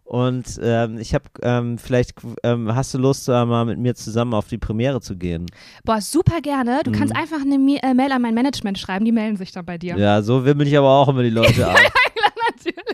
[0.05, 4.33] Und ähm, ich habe, ähm, vielleicht ähm, hast du Lust, äh, mal mit mir zusammen
[4.33, 5.47] auf die Premiere zu gehen.
[5.83, 6.79] Boah, super gerne.
[6.85, 7.19] Du kannst Mhm.
[7.19, 9.97] einfach eine äh, Mail an mein Management schreiben, die melden sich dann bei dir.
[9.97, 11.75] Ja, so wimmel ich aber auch immer die Leute ab.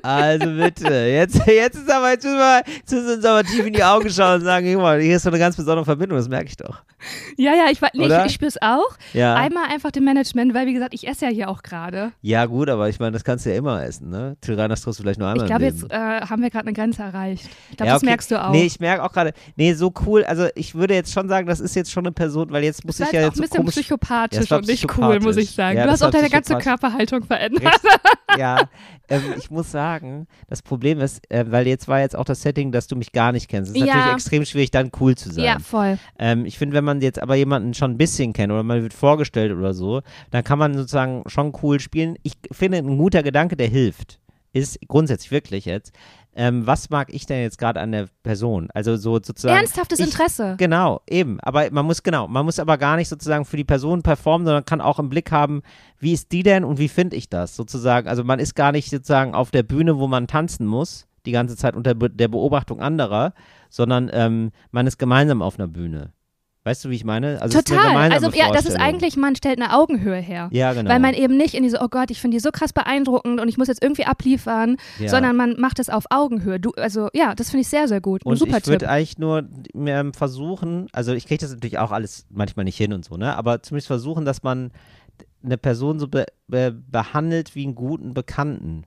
[0.03, 3.65] Also bitte, jetzt, jetzt ist aber, jetzt müssen wir, jetzt müssen wir uns aber tief
[3.65, 6.27] in die Augen schauen und sagen, mal, hier ist so eine ganz besondere Verbindung, das
[6.27, 6.81] merke ich doch.
[7.37, 8.97] Ja, ja, ich, nee, ich, ich spüre es auch.
[9.13, 9.35] Ja.
[9.35, 12.11] Einmal einfach dem Management, weil wie gesagt, ich esse ja hier auch gerade.
[12.21, 14.35] Ja, gut, aber ich meine, das kannst du ja immer essen, ne?
[14.41, 16.73] Till Reiners triffst du vielleicht nur einmal Ich glaube, jetzt äh, haben wir gerade eine
[16.73, 17.49] Grenze erreicht.
[17.71, 18.09] Ich glaube, ja, das okay.
[18.09, 18.51] merkst du auch.
[18.51, 21.59] Nee, ich merke auch gerade, nee, so cool, also ich würde jetzt schon sagen, das
[21.59, 23.61] ist jetzt schon eine Person, weil jetzt muss das ich ja jetzt jetzt auch ein
[23.61, 25.77] so bisschen komisch, Ja, psychopathisch war und nicht cool, muss ich sagen.
[25.77, 26.57] Ja, du das hast auch deine ganze.
[26.57, 27.63] Körperhaltung verändert.
[27.63, 28.69] Richtig, ja,
[29.09, 29.92] ähm, ich muss sagen,
[30.47, 33.31] das Problem ist, äh, weil jetzt war jetzt auch das Setting, dass du mich gar
[33.31, 33.71] nicht kennst.
[33.71, 33.87] Es ist Ja.
[33.95, 35.43] natürlich extrem schwierig, dann cool zu sein.
[35.45, 35.97] Ja, voll.
[36.19, 38.93] Ähm, ich finde, wenn man jetzt aber jemanden schon ein bisschen kennt oder man wird
[38.93, 40.01] vorgestellt oder so,
[40.31, 42.15] dann kann man sozusagen schon cool spielen.
[42.23, 44.19] Ich finde, ein guter Gedanke, der hilft,
[44.53, 45.93] ist grundsätzlich wirklich jetzt,
[46.35, 48.69] ähm, was mag ich denn jetzt gerade an der Person?
[48.73, 49.55] Also so sozusagen.
[49.55, 50.55] Ernsthaftes ich, Interesse.
[50.57, 51.39] Genau, eben.
[51.41, 54.65] Aber man muss, genau, man muss aber gar nicht sozusagen für die Person performen, sondern
[54.65, 55.61] kann auch im Blick haben,
[55.99, 58.07] wie ist die denn und wie finde ich das sozusagen.
[58.07, 61.55] Also man ist gar nicht sozusagen auf der Bühne, wo man tanzen muss, die ganze
[61.55, 63.33] Zeit unter der Beobachtung anderer,
[63.69, 66.13] sondern ähm, man ist gemeinsam auf einer Bühne.
[66.65, 67.41] Weißt du, wie ich meine?
[67.41, 68.11] Also Total.
[68.11, 70.47] Also ja, das ist eigentlich, man stellt eine Augenhöhe her.
[70.53, 70.89] Ja, genau.
[70.89, 73.49] Weil man eben nicht in diese, oh Gott, ich finde die so krass beeindruckend und
[73.49, 75.09] ich muss jetzt irgendwie abliefern, ja.
[75.09, 76.61] sondern man macht es auf Augenhöhe.
[76.61, 78.25] Du, also ja, das finde ich sehr, sehr gut.
[78.25, 79.49] Ein und super ich würde eigentlich nur
[80.13, 83.35] versuchen, also ich kriege das natürlich auch alles manchmal nicht hin und so, ne?
[83.35, 84.71] Aber zumindest versuchen, dass man
[85.43, 88.85] eine Person so be be behandelt wie einen guten Bekannten,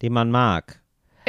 [0.00, 0.80] den man mag.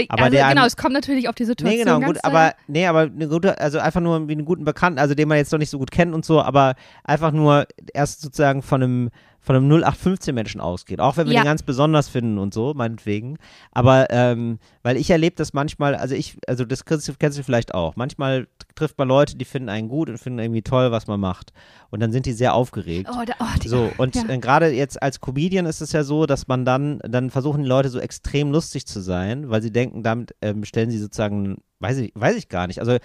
[0.09, 2.85] Aber also der genau, es kommt natürlich auf die Situation Nee, genau, gut, aber nee,
[2.85, 5.59] aber eine gute, also einfach nur wie einen guten Bekannten, also den man jetzt noch
[5.59, 9.09] nicht so gut kennt und so, aber einfach nur erst sozusagen von einem
[9.49, 11.41] von einem 0815 Menschen ausgeht, auch wenn wir Ja.
[11.41, 13.39] den ganz besonders finden und so, meinetwegen.
[13.71, 17.43] Aber ähm, weil ich erlebe das manchmal, also ich, also das kennst du, kennst du
[17.43, 17.95] vielleicht auch.
[17.95, 21.51] Manchmal trifft man Leute, die finden einen gut und finden irgendwie toll, was man macht.
[21.89, 23.09] Und dann sind die sehr aufgeregt.
[23.11, 24.29] Oh, da, oh, die, So, und ja.
[24.29, 27.67] äh, gerade jetzt als Comedian ist es ja so, dass man dann, dann versuchen die
[27.69, 31.97] Leute so extrem lustig zu sein, weil sie denken, damit ähm, stellen sie sozusagen, weiß
[31.97, 32.97] ich, weiß ich gar nicht, also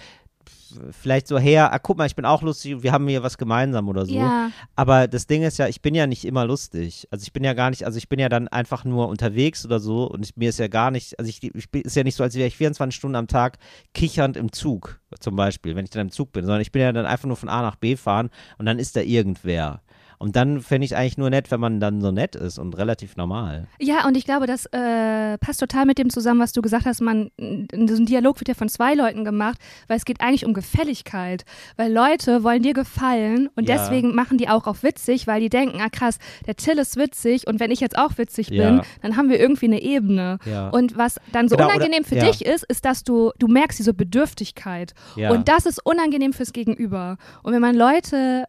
[0.91, 3.37] vielleicht so her, ah, guck mal, ich bin auch lustig und wir haben hier was
[3.37, 4.15] gemeinsam oder so.
[4.15, 4.51] Ja.
[4.75, 7.07] Aber das Ding ist ja, ich bin ja nicht immer lustig.
[7.11, 9.79] Also ich bin ja gar nicht, also ich bin ja dann einfach nur unterwegs oder
[9.79, 12.15] so und ich, mir ist ja gar nicht, also ich, ich bin, ist ja nicht
[12.15, 13.57] so, als wäre ich 24 Stunden am Tag
[13.93, 16.91] kichernd im Zug, zum Beispiel, wenn ich dann im Zug bin, sondern ich bin ja
[16.91, 19.81] dann einfach nur von A nach B fahren und dann ist da irgendwer.
[20.17, 23.15] Und dann fände ich eigentlich nur nett, wenn man dann so nett ist und relativ
[23.17, 23.67] normal.
[23.79, 27.01] Ja, und ich glaube, das äh, passt total mit dem zusammen, was du gesagt hast.
[27.01, 30.53] Man, so ein Dialog wird ja von zwei Leuten gemacht, weil es geht eigentlich um
[30.53, 31.43] Gefälligkeit.
[31.77, 33.75] Weil Leute wollen dir gefallen und Ja.
[33.77, 37.47] deswegen machen die auch auf witzig, weil die denken, ah krass, der Till ist witzig
[37.47, 38.69] und wenn ich jetzt auch witzig Ja.
[38.69, 40.37] bin, dann haben wir irgendwie eine Ebene.
[40.45, 40.69] Ja.
[40.69, 42.25] Und was dann so Genau, oder- unangenehm für ja.
[42.25, 44.93] dich ist, ist, dass du, du merkst diese Bedürftigkeit.
[45.15, 45.31] Ja.
[45.31, 47.17] Und das ist unangenehm fürs Gegenüber.
[47.43, 48.45] Und wenn man Leute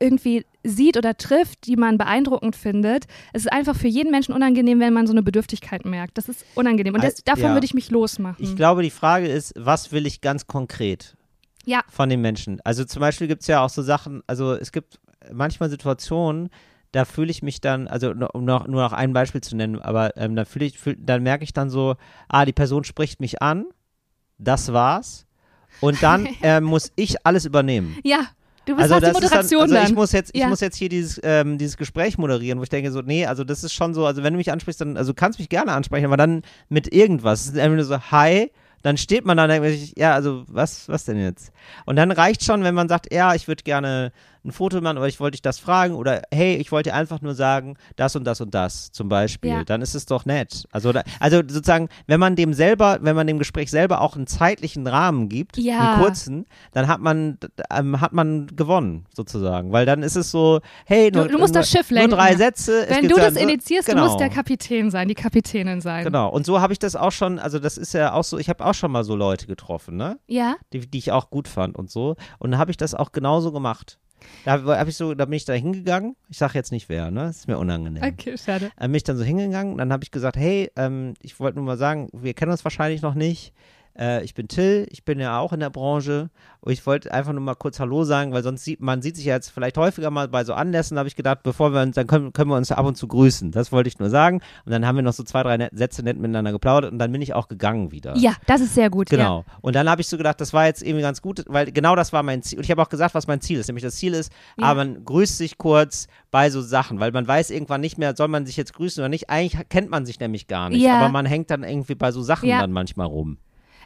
[0.00, 4.80] irgendwie sieht oder trifft, die man beeindruckend findet, es ist einfach für jeden Menschen unangenehm,
[4.80, 6.18] wenn man so eine Bedürftigkeit merkt.
[6.18, 6.94] Das ist unangenehm.
[6.94, 7.52] Und das, davon ja.
[7.54, 8.44] würde ich mich losmachen.
[8.44, 11.16] Ich glaube, die Frage ist, was will ich ganz konkret
[11.64, 12.60] ja, von den Menschen?
[12.64, 15.00] Also zum Beispiel gibt es ja auch so Sachen, also es gibt
[15.32, 16.50] manchmal Situationen,
[16.92, 20.16] da fühle ich mich dann, also um noch, nur noch ein Beispiel zu nennen, aber
[20.16, 21.96] ähm, da fühle ich, fühl, dann merke ich dann so,
[22.28, 23.66] ah, die Person spricht mich an,
[24.38, 25.26] das war's.
[25.80, 27.98] Und dann ähm, muss ich alles übernehmen.
[28.04, 28.28] ja.
[28.68, 29.86] Du bist Also die Moderation dann, also dann.
[29.86, 30.48] ich muss jetzt, ich Ja.
[30.48, 33.64] muss jetzt hier dieses, ähm, dieses Gespräch moderieren, wo ich denke so, nee, also das
[33.64, 36.04] ist schon so, also wenn du mich ansprichst, dann, also du kannst mich gerne ansprechen,
[36.04, 37.40] aber dann mit irgendwas.
[37.40, 38.50] Es ist einfach nur so, hi,
[38.82, 41.50] dann steht man da und denkt sich, ja, also was, was denn jetzt?
[41.86, 44.12] Und dann reicht schon, wenn man sagt, ja, ich würde gerne
[44.44, 47.20] ein Foto machen oder ich wollte dich das fragen oder hey, ich wollte dir einfach
[47.20, 49.50] nur sagen, das und das und das zum Beispiel.
[49.50, 49.64] Ja.
[49.64, 50.64] Dann ist es doch nett.
[50.70, 54.86] Also, also sozusagen, wenn man dem selber, wenn man dem Gespräch selber auch einen zeitlichen
[54.86, 55.94] Rahmen gibt, Ja.
[55.94, 57.38] einen kurzen, dann hat man,
[57.74, 61.54] ähm, hat man gewonnen sozusagen, weil dann ist es so, hey, Du- nur, du musst
[61.54, 62.16] nur, das Schiff nur lenken.
[62.16, 62.86] drei Sätze.
[62.88, 64.02] Wenn du das so- initiierst, genau.
[64.02, 66.04] du musst der Kapitän sein, die Kapitänin sein.
[66.04, 66.28] Genau.
[66.30, 68.64] Und so habe ich das auch schon, also das ist ja auch so, ich habe
[68.64, 70.18] auch schon mal so Leute getroffen, ne?
[70.26, 70.56] Ja?
[70.72, 72.16] die, die ich auch gut fand und so.
[72.38, 73.98] Und dann habe ich das auch genauso gemacht.
[74.44, 76.16] Da habe ich so, da bin ich da hingegangen.
[76.28, 77.24] Ich sage jetzt nicht wer, ne?
[77.24, 78.02] Das ist mir unangenehm.
[78.02, 78.70] Okay, schade.
[78.76, 81.66] Dann bin ich dann so hingegangen, dann habe ich gesagt, hey, ähm, ich wollte nur
[81.66, 83.52] mal sagen, wir kennen uns wahrscheinlich noch nicht.
[83.98, 86.30] Äh, ich bin Till, ich bin ja auch in der Branche
[86.60, 89.24] und ich wollte einfach nur mal kurz Hallo sagen, weil sonst sieht man sieht sich
[89.24, 91.96] ja jetzt vielleicht häufiger mal bei so Anlässen, da habe ich gedacht, bevor wir uns,
[91.96, 93.50] dann können, können wir uns ab und zu grüßen.
[93.50, 94.40] Das wollte ich nur sagen.
[94.64, 97.10] Und dann haben wir noch so zwei, drei net, Sätze nett miteinander geplaudert und dann
[97.10, 98.16] bin ich auch gegangen wieder.
[98.16, 99.10] Ja, das ist sehr gut.
[99.10, 99.44] Genau.
[99.62, 102.12] Und dann habe ich so gedacht, das war jetzt irgendwie ganz gut, weil genau das
[102.12, 102.58] war mein Ziel.
[102.58, 103.66] Und ich habe auch gesagt, was mein Ziel ist.
[103.68, 104.66] Nämlich das Ziel ist, Ja.
[104.66, 108.28] aber man grüßt sich kurz bei so Sachen, weil man weiß irgendwann nicht mehr, soll
[108.28, 109.28] man sich jetzt grüßen oder nicht.
[109.30, 110.82] Eigentlich kennt man sich nämlich gar nicht.
[110.82, 110.98] Ja.
[111.00, 112.60] Aber man hängt dann irgendwie bei so Sachen Ja.
[112.60, 113.38] dann manchmal rum.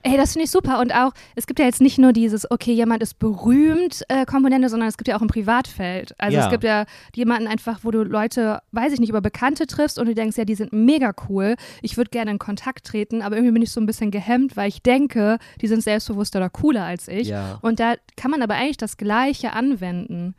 [0.04, 0.80] Ey, das finde ich super.
[0.80, 4.68] Und auch, es gibt ja jetzt nicht nur dieses, okay, jemand ist berühmt äh, Komponente,
[4.68, 6.14] sondern es gibt ja auch ein Privatfeld.
[6.18, 6.44] Also Ja.
[6.44, 10.06] es gibt ja jemanden einfach, wo du Leute, weiß ich nicht, über Bekannte triffst und
[10.06, 11.54] du denkst, ja, die sind mega cool.
[11.82, 14.68] Ich würde gerne in Kontakt treten, aber irgendwie bin ich so ein bisschen gehemmt, weil
[14.68, 17.28] ich denke, die sind selbstbewusster oder cooler als ich.
[17.28, 17.58] Ja.
[17.62, 20.34] Und da kann man aber eigentlich das Gleiche anwenden.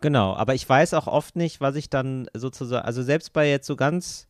[0.00, 3.66] Genau, aber ich weiß auch oft nicht, was ich dann sozusagen, also selbst bei jetzt
[3.66, 4.28] so ganz,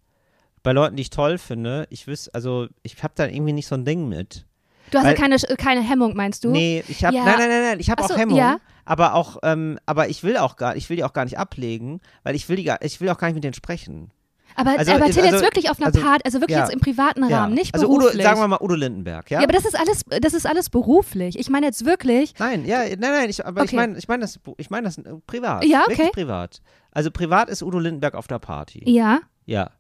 [0.62, 3.74] bei Leuten, die ich toll finde, ich wüsste, also ich habe da irgendwie nicht so
[3.74, 4.46] ein Ding mit.
[4.94, 6.50] Du hast ja keine, keine Hemmung, meinst du?
[6.50, 7.24] Nee, ich habe Ja.
[7.24, 8.58] nein, nein, nein, nein, ich habe Ach auch so, Hemmungen, ja.
[8.84, 12.00] aber auch ähm, aber ich will auch gar ich will die auch gar nicht ablegen,
[12.22, 14.10] weil ich will die gar, ich will auch gar nicht mit denen sprechen.
[14.56, 16.62] Aber, Also, aber Till, also- jetzt wirklich auf einer also, Party, also wirklich ja.
[16.64, 17.40] jetzt im privaten Ja.
[17.40, 18.22] Rahmen, nicht also beruflich.
[18.22, 19.40] sagen wir mal Udo Lindenberg, ja?
[19.40, 21.36] ja, aber das ist alles, das ist alles beruflich.
[21.36, 23.76] Ich meine jetzt wirklich, Nein, ja, nein, nein, ich, aber ich Okay.
[23.76, 25.64] meine, ich meine das, ich meine das äh, privat.
[25.64, 26.10] Ja, Wirklich okay.
[26.12, 26.60] privat.
[26.92, 28.82] Also privat ist Udo Lindenberg auf der Party.
[28.86, 29.18] ja.
[29.46, 29.70] Ja,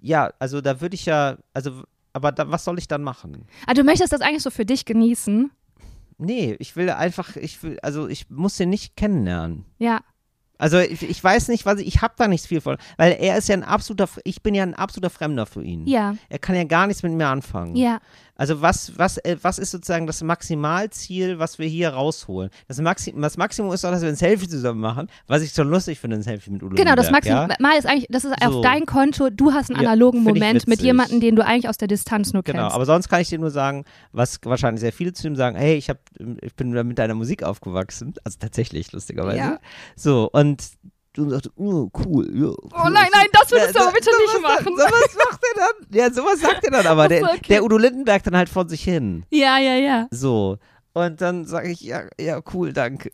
[0.00, 1.82] ja, also da würde ich ja, also,
[2.12, 3.46] aber da, was soll ich dann machen?
[3.66, 5.50] Ah, du möchtest das eigentlich so für dich genießen.
[6.18, 9.64] Nee, ich will einfach, ich will, also ich muss den nicht kennenlernen.
[9.78, 10.00] Ja.
[10.58, 13.38] Also ich, ich weiß nicht, was ich, ich habe da nichts viel von, weil er
[13.38, 15.86] ist ja ein absoluter, ich bin ja ein absoluter Fremder für ihn.
[15.86, 16.16] Ja.
[16.28, 17.76] Er kann ja gar nichts mit mir anfangen.
[17.76, 18.00] Ja.
[18.38, 22.50] Also was, was, äh, was ist sozusagen das Maximalziel, was wir hier rausholen?
[22.68, 25.68] Das, Maxi das Maximum ist doch, dass wir ein Selfie zusammen machen, was ich schon
[25.68, 27.78] lustig finde, ein Selfie mit Udo Genau, das Lindenberg, Maximum ja?
[27.78, 28.58] ist eigentlich, das ist So.
[28.58, 31.68] auf dein Konto, du hast einen Ja, analogen ich Moment mit jemandem, den du eigentlich
[31.68, 32.74] aus der Distanz nur Genau, kennst.
[32.76, 35.76] aber sonst kann ich dir nur sagen, was wahrscheinlich sehr viele zu ihm sagen, hey,
[35.76, 35.98] ich, hab,
[36.40, 38.14] ich bin mit deiner Musik aufgewachsen.
[38.22, 39.38] Also tatsächlich, lustigerweise.
[39.38, 39.58] Ja.
[39.96, 40.62] So, und
[41.18, 42.30] du und sagte, oh, cool.
[42.34, 44.76] Ja, oh nein, nein, das würdest du aber bitte nicht machen.
[44.76, 45.98] Sowas macht er dann.
[45.98, 47.08] Ja, sowas sagt er dann aber.
[47.08, 47.38] Der, okay.
[47.48, 49.24] der Udo Lindenberg dann halt von sich hin.
[49.30, 50.06] Ja, ja, ja.
[50.10, 50.58] So.
[51.06, 53.10] Und dann sage ich, ja, ja, cool, danke.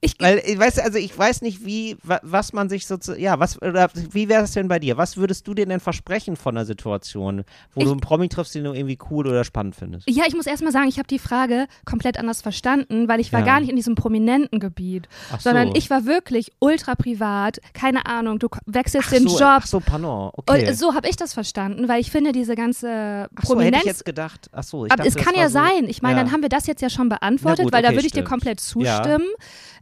[0.00, 3.18] Ich, Weil, ich weiß, also ich weiß nicht, wie, wa- was man sich so, zu-
[3.18, 4.96] ja, was, oder wie wäre es denn bei dir?
[4.96, 7.44] Was würdest du dir denn versprechen von einer Situation,
[7.74, 10.08] wo Ich- du einen Promi triffst, den du irgendwie cool oder spannend findest?
[10.08, 13.40] ja, ich muss erstmal sagen, ich habe die Frage komplett anders verstanden, weil ich war
[13.40, 13.46] Ja.
[13.46, 15.50] gar nicht in diesem prominenten Gebiet, Ach so.
[15.50, 19.46] sondern ich war wirklich ultra privat, keine Ahnung, du wechselst ach den so, Job.
[19.62, 20.68] Ach so, pardon, okay.
[20.68, 23.76] Und so habe ich das verstanden, weil ich finde, diese ganze ach so, hätte Prominenz
[23.82, 24.48] ich jetzt gedacht.
[24.52, 25.84] Ach so, ich Aber dachte, es kann das ja so, sein.
[25.88, 26.22] Ich meine, ja.
[26.24, 28.12] dann haben wir das jetzt ja schon beantwortet, Na gut, weil da okay, würde ich
[28.12, 28.28] dir stimmt.
[28.28, 29.02] komplett Ja.
[29.02, 29.28] zustimmen.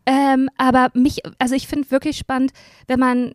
[0.07, 2.53] Ähm, aber mich, also ich finde wirklich spannend,
[2.87, 3.35] wenn man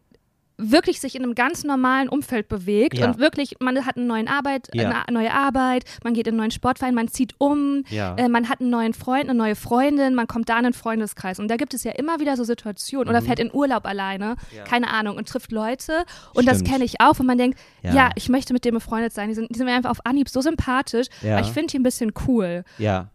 [0.62, 3.08] wirklich sich in einem ganz normalen Umfeld bewegt Ja.
[3.08, 5.04] und wirklich, man hat eine neue Arbeit, Ja.
[5.08, 8.15] eine neue Arbeit, man geht in einen neuen Sportverein, man zieht um, Ja.
[8.15, 11.39] äh, man hat einen neuen Freund, eine neue Freundin, man kommt da in einen Freundeskreis.
[11.39, 14.63] Und da gibt es ja immer wieder so Situationen oder fährt in Urlaub alleine, Mhm.
[14.65, 16.04] Keine Ahnung, und trifft Leute.
[16.34, 16.72] Und das Stimmt.
[16.72, 18.10] kenne ich auch, wo man denkt, Ja.
[18.15, 19.30] ich möchte mit dem befreundet sein.
[19.30, 21.84] Die sind, die sind mir einfach auf Anhieb so sympathisch, aber ich finde die ein
[21.84, 22.63] bisschen cool.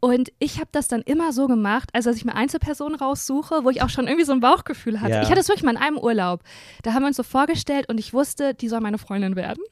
[0.01, 3.71] Und ich habe das dann immer so gemacht, also dass ich mir Einzelpersonen raussuche, wo
[3.71, 5.21] ich auch schon irgendwie so ein Bauchgefühl hatte.
[5.23, 6.41] Ich hatte es wirklich mal in einem Urlaub.
[6.83, 9.63] Da haben wir uns so vorgestellt und ich wusste, die soll meine Freundin werden.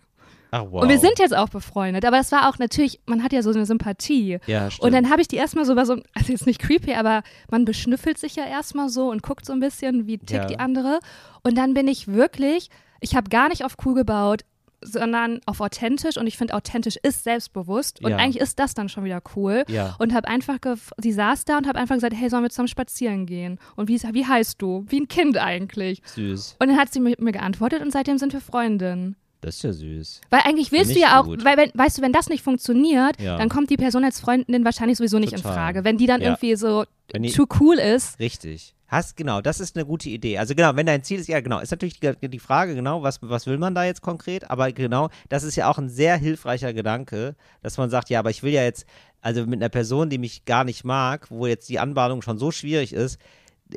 [0.50, 0.82] Ach, wow.
[0.82, 2.04] Und wir sind jetzt auch befreundet.
[2.04, 4.38] Aber das war auch natürlich, man hat ja so eine Sympathie.
[4.46, 4.84] Ja, stimmt.
[4.84, 8.18] Und dann habe ich die erstmal so so, also jetzt nicht creepy, aber man beschnüffelt
[8.18, 10.44] sich ja erstmal so und guckt so ein bisschen, wie tickt Ja.
[10.46, 10.98] die andere.
[11.44, 12.68] Und dann bin ich wirklich,
[13.00, 14.42] ich habe gar nicht auf cool gebaut,
[14.82, 16.16] sondern auf authentisch.
[16.16, 18.02] Und ich finde, authentisch ist selbstbewusst.
[18.04, 18.16] Und Ja.
[18.18, 19.64] eigentlich ist das dann schon wieder cool.
[19.68, 19.96] Ja.
[19.98, 20.58] Und habe einfach,
[20.98, 23.58] sie saß da und habe einfach gesagt, hey, sollen wir zusammen spazieren gehen?
[23.76, 24.84] Und wie, wie heißt du?
[24.88, 26.02] Wie ein Kind eigentlich.
[26.04, 26.56] Süß.
[26.58, 29.16] Und dann hat sie mir, mir geantwortet und seitdem sind wir Freundinnen.
[29.40, 30.20] Das ist ja süß.
[30.30, 31.44] Weil eigentlich willst Find du ja auch, gut.
[31.44, 33.36] weil wenn, weißt du, wenn das nicht funktioniert, Ja.
[33.38, 35.54] dann kommt die Person als Freundin wahrscheinlich sowieso nicht in Total.
[35.54, 35.84] Frage.
[35.84, 38.18] Wenn die dann irgendwie so Wenn die- too cool ist.
[38.18, 38.74] Richtig.
[38.88, 40.36] Hast, genau, das ist eine gute Idee.
[40.36, 43.20] Also genau, wenn dein Ziel ist, ja genau, ist natürlich die, die Frage, genau, was,
[43.22, 44.50] was will man da jetzt konkret?
[44.50, 48.28] Aber genau, das ist ja auch ein sehr hilfreicher Gedanke, dass man sagt, ja, aber
[48.28, 48.84] ich will ja jetzt,
[49.22, 52.50] also mit einer Person, die mich gar nicht mag, wo jetzt die Anbahnung schon so
[52.50, 53.18] schwierig ist,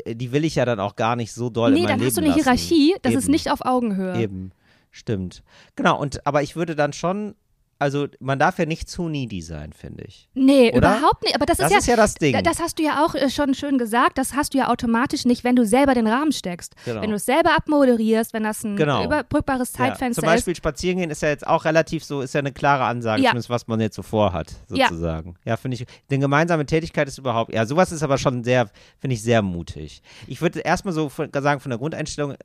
[0.05, 2.07] die will ich ja dann auch gar nicht so doll in Nee, mein dann Leben
[2.09, 2.41] hast du eine lassen.
[2.43, 3.31] Hierarchie, das ist Eben.
[3.31, 4.19] nicht auf Augenhöhe.
[4.21, 4.51] Eben,
[4.91, 5.43] stimmt.
[5.77, 7.35] Genau, und aber ich würde dann schon,
[7.77, 10.29] also man darf ja nicht zu needy sein, finde ich.
[10.33, 10.97] Nee, Oder?
[10.97, 11.35] überhaupt nicht.
[11.35, 11.77] Aber das, Das ist ja.
[11.79, 12.33] ist ja das Ding.
[12.33, 14.17] da- Das hast du ja auch äh, schon schön gesagt.
[14.17, 16.73] Das hast du ja automatisch nicht, wenn du selber den Rahmen steckst.
[16.85, 17.01] Genau.
[17.01, 19.03] Wenn du es selber abmoderierst, wenn das ein Genau.
[19.03, 22.39] überbrückbares Ja, Zeitfenster zum Beispiel spazieren gehen ist ja jetzt auch relativ so, ist ja
[22.39, 23.31] eine klare Ansage, Ja.
[23.31, 24.87] zumindest was man jetzt so vorhat, Ja.
[24.87, 25.35] sozusagen.
[25.43, 25.85] Ja, finde ich.
[26.09, 30.01] Denn gemeinsame Tätigkeit ist überhaupt, ja, sowas ist aber schon sehr, finde ich sehr mutig.
[30.27, 32.35] Ich würde erstmal so von, sagen, von der Grundeinstellung,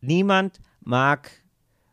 [0.00, 1.30] niemand mag,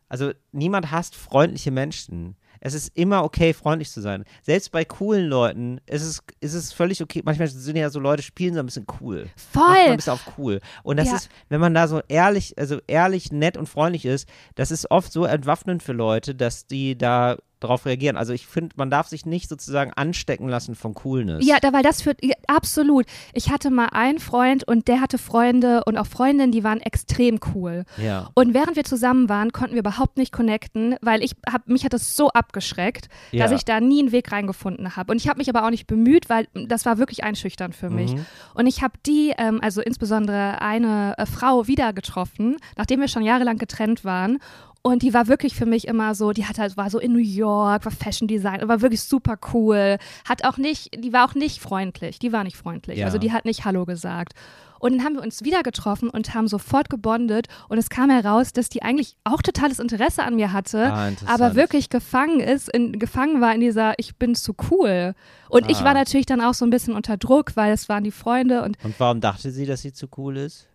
[0.08, 2.36] also niemand hasst freundliche Menschen.
[2.64, 4.24] Es ist immer okay, freundlich zu sein.
[4.42, 7.20] Selbst bei coolen Leuten ist es, ist es völlig okay.
[7.24, 9.28] Manchmal sind ja so Leute, spielen so ein bisschen cool.
[9.52, 9.62] Voll.
[9.76, 10.60] ein bisschen auf cool.
[10.82, 11.16] Und das Ja.
[11.16, 15.12] ist, wenn man da so ehrlich, also ehrlich, nett und freundlich ist, das ist oft
[15.12, 18.16] so entwaffnend für Leute, dass die da drauf reagieren.
[18.16, 21.44] Also ich finde, man darf sich nicht sozusagen anstecken lassen von Coolness.
[21.46, 23.06] Ja, da, weil das führt, ja, absolut.
[23.32, 27.40] Ich hatte mal einen Freund und der hatte Freunde und auch Freundinnen, die waren extrem
[27.54, 27.84] cool.
[27.96, 28.30] Ja.
[28.34, 31.92] Und während wir zusammen waren, konnten wir überhaupt nicht connecten, weil ich hab, mich hat
[31.92, 33.56] das so abgeschreckt, dass Ja.
[33.56, 35.12] ich da nie einen Weg reingefunden habe.
[35.12, 38.14] Und ich habe mich aber auch nicht bemüht, weil das war wirklich einschüchternd für mich.
[38.14, 38.26] Mhm.
[38.54, 43.22] Und ich habe die, ähm, also insbesondere eine äh, Frau wieder getroffen, nachdem wir schon
[43.22, 44.38] jahrelang getrennt waren.
[44.86, 47.18] Und die war wirklich für mich immer so, die hat halt, war so in New
[47.18, 49.96] York, war Fashion Design, war wirklich super cool.
[50.28, 52.18] Hat auch nicht, die war auch nicht freundlich.
[52.18, 52.98] Die war nicht freundlich.
[52.98, 53.06] Ja.
[53.06, 54.34] Also die hat nicht Hallo gesagt.
[54.80, 57.46] Und dann haben wir uns wieder getroffen und haben sofort gebondet.
[57.70, 61.54] Und es kam heraus, dass die eigentlich auch totales Interesse an mir hatte, Ah, aber
[61.54, 65.14] wirklich gefangen ist, in, gefangen war in dieser, ich bin zu cool.
[65.48, 65.84] Und ich Ah.
[65.84, 68.76] war natürlich dann auch so ein bisschen unter Druck, weil es waren die Freunde und
[68.84, 70.68] Und warum dachte sie, dass sie zu cool ist?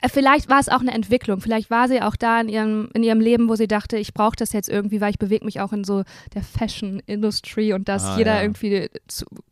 [0.00, 1.40] Äh, Vielleicht war es auch eine Entwicklung.
[1.40, 4.36] Vielleicht war sie auch da in ihrem, in ihrem Leben, wo sie dachte, ich brauche
[4.36, 8.04] das jetzt irgendwie, weil ich bewege mich auch in so der Fashion-Industrie und da ist
[8.04, 8.42] Ah, jeder ja.
[8.42, 8.88] irgendwie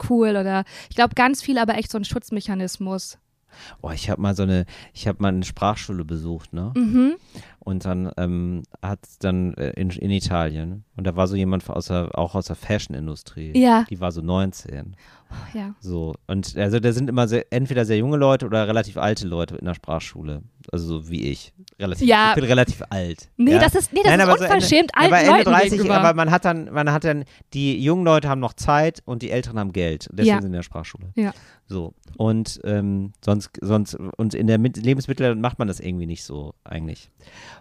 [0.09, 3.19] cool oder ich glaube ganz viel, aber echt so ein Schutzmechanismus.
[3.83, 6.73] Oh, ich habe mal so eine, ich habe mal eine Sprachschule besucht, ne?
[6.77, 7.15] Mhm.
[7.69, 11.89] Und dann ähm, hat dann äh, in, in Italien und da war so jemand aus
[11.89, 13.53] der, auch aus der Fashion-Industrie.
[13.55, 13.85] Ja.
[13.91, 14.97] Die war so 19.
[15.53, 15.75] Ja.
[15.79, 19.57] So, und also da sind immer sehr, entweder sehr junge Leute oder relativ alte Leute
[19.57, 20.41] in der Sprachschule.
[20.73, 21.53] Also so wie ich.
[21.79, 22.31] Relativ, Ja.
[22.31, 23.29] Ich bin relativ alt.
[23.37, 23.59] Nee, ja?
[23.59, 25.71] das ist, nee, das Nein, ist aber so unverschämt Ende, alten aber Ende Leuten 30,
[25.73, 25.99] gegenüber.
[25.99, 29.31] aber man hat dann, man hat dann, die jungen Leute haben noch Zeit und die
[29.31, 30.09] Älteren haben Geld.
[30.13, 30.35] Deswegen Ja.
[30.37, 31.11] sind sie in der Sprachschule.
[31.17, 31.33] Ja.
[31.67, 31.93] So.
[32.17, 36.55] Und ähm, sonst, sonst, und in der Mit Lebensmittel macht man das irgendwie nicht so
[36.65, 37.11] eigentlich.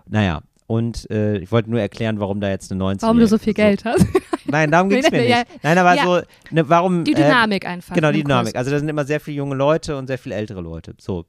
[0.05, 0.41] Naja.
[0.67, 3.53] und äh, ich wollte nur erklären, warum da jetzt eine 19 Warum du so viel
[3.53, 4.05] Geld hast.
[4.49, 5.45] Nein, darum ging es mir nicht.
[5.63, 6.03] Nein, aber Ja.
[6.05, 7.03] so, ne, warum.
[7.03, 7.93] Die äh, Dynamik einfach.
[7.95, 8.23] Genau, die.
[8.23, 8.55] Dynamik.
[8.55, 10.93] Also da sind immer sehr viele junge Leute und sehr viele ältere Leute.
[10.99, 11.25] So.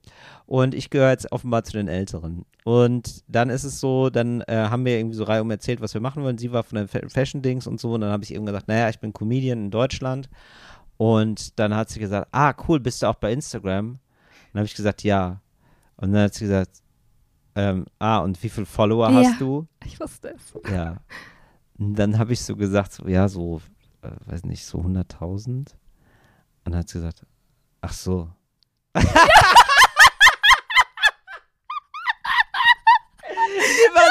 [0.46, 2.44] Und ich gehöre jetzt offenbar zu den Älteren.
[2.64, 6.00] Und dann ist es so, dann äh, haben wir irgendwie so reihum erzählt, was wir
[6.00, 6.38] machen wollen.
[6.38, 7.92] Sie war von den Fa- Fashion-Dings und so.
[7.94, 10.28] Und dann habe ich eben gesagt, naja, ich bin Comedian in Deutschland.
[10.96, 13.86] Und dann hat sie gesagt, ah, cool, bist du auch bei Instagram?
[13.90, 13.98] Und
[14.52, 15.40] dann habe ich gesagt, ja.
[15.96, 16.70] Und dann hat sie gesagt,
[17.58, 19.16] ähm, ah, und wie viele Follower Ja.
[19.16, 19.66] hast du?
[19.84, 20.54] Ich wusste es.
[20.70, 20.98] Ja.
[21.76, 23.60] Und dann habe ich so gesagt, so, ja, so,
[24.02, 25.48] äh, weiß nicht, so 100.000.
[25.48, 25.74] Und
[26.62, 27.26] dann hat sie gesagt,
[27.80, 28.28] ach so.
[28.94, 29.02] die
[33.94, 34.06] war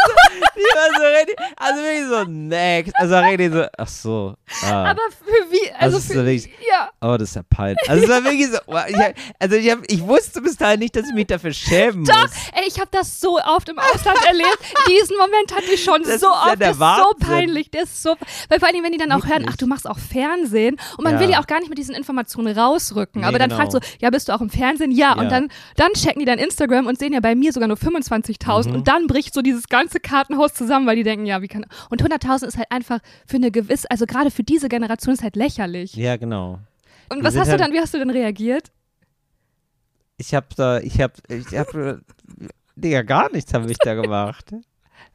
[0.77, 2.93] so, die war so richtig, also wirklich so, next.
[2.97, 4.33] Also richtig so, ach so.
[4.63, 4.91] Ah.
[4.91, 6.89] Aber für wie, also das ist für, so wirklich, ja.
[7.01, 7.89] oh, das ist ja peinlich.
[7.89, 10.95] Also es war wirklich so, ich, hab- also ich, hab, ich wusste bis dahin nicht,
[10.95, 12.31] dass ich mich dafür schämen Doch, muss.
[12.53, 14.59] ey, ich habe das so oft im Ausland erlebt.
[14.89, 16.61] Diesen Moment hatte ich schon Das so ist ja oft.
[16.61, 17.71] der das ist so peinlich.
[17.71, 18.15] Der ist so,
[18.49, 19.49] weil vor allem, wenn die dann auch hören, Wirklich.
[19.51, 21.19] ach, du machst auch Fernsehen und man Ja.
[21.19, 23.21] will ja auch gar nicht mit diesen Informationen rausrücken.
[23.21, 23.61] Nee, aber dann genau.
[23.61, 24.91] fragt so, ja, bist du auch im Fernsehen?
[24.91, 25.07] Ja.
[25.07, 25.13] Ja.
[25.15, 28.67] Und dann, dann checken die dein Instagram und sehen ja bei mir sogar nur 25.000
[28.69, 28.75] Mhm.
[28.75, 31.65] und dann bricht so dieses ganze Kartenhaus zusammen, weil die denken, ja, wie kann.
[31.89, 35.35] Und 100.000 ist halt einfach für eine gewisse, also gerade für diese Generation ist halt
[35.35, 35.93] lächerlich.
[35.95, 36.59] Ja, genau.
[37.09, 38.71] Und was hast du halt- dann, wie hast du denn reagiert?
[40.17, 41.97] Ich hab da, ich hab, ich hab, äh,
[42.75, 44.51] Digga, gar nichts habe ich da gemacht.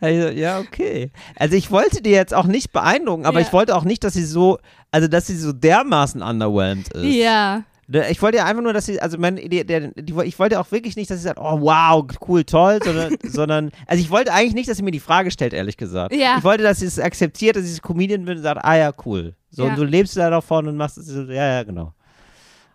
[0.01, 1.11] Also, ja, okay.
[1.37, 3.47] Also ich wollte die jetzt auch nicht beeindrucken, aber Ja.
[3.47, 4.59] ich wollte auch nicht, dass sie so,
[4.91, 7.05] also dass sie so dermaßen underwhelmed ist.
[7.05, 7.65] Ja.
[7.89, 10.61] Ne, Ich wollte ja einfach nur, dass sie, also meine Idee, der, die, ich wollte
[10.61, 14.33] auch wirklich nicht, dass sie sagt, oh wow, cool, toll, sondern, sondern, also ich wollte
[14.33, 16.15] eigentlich nicht, dass sie mir die Frage stellt, ehrlich gesagt.
[16.15, 16.37] Ja.
[16.39, 18.93] Ich wollte, dass sie es akzeptiert, dass sie es Comedian bin und sagt, ah ja,
[19.05, 19.35] cool.
[19.51, 19.71] So, Ja.
[19.71, 21.93] und du lebst da davon und machst es, so, ja, ja, genau.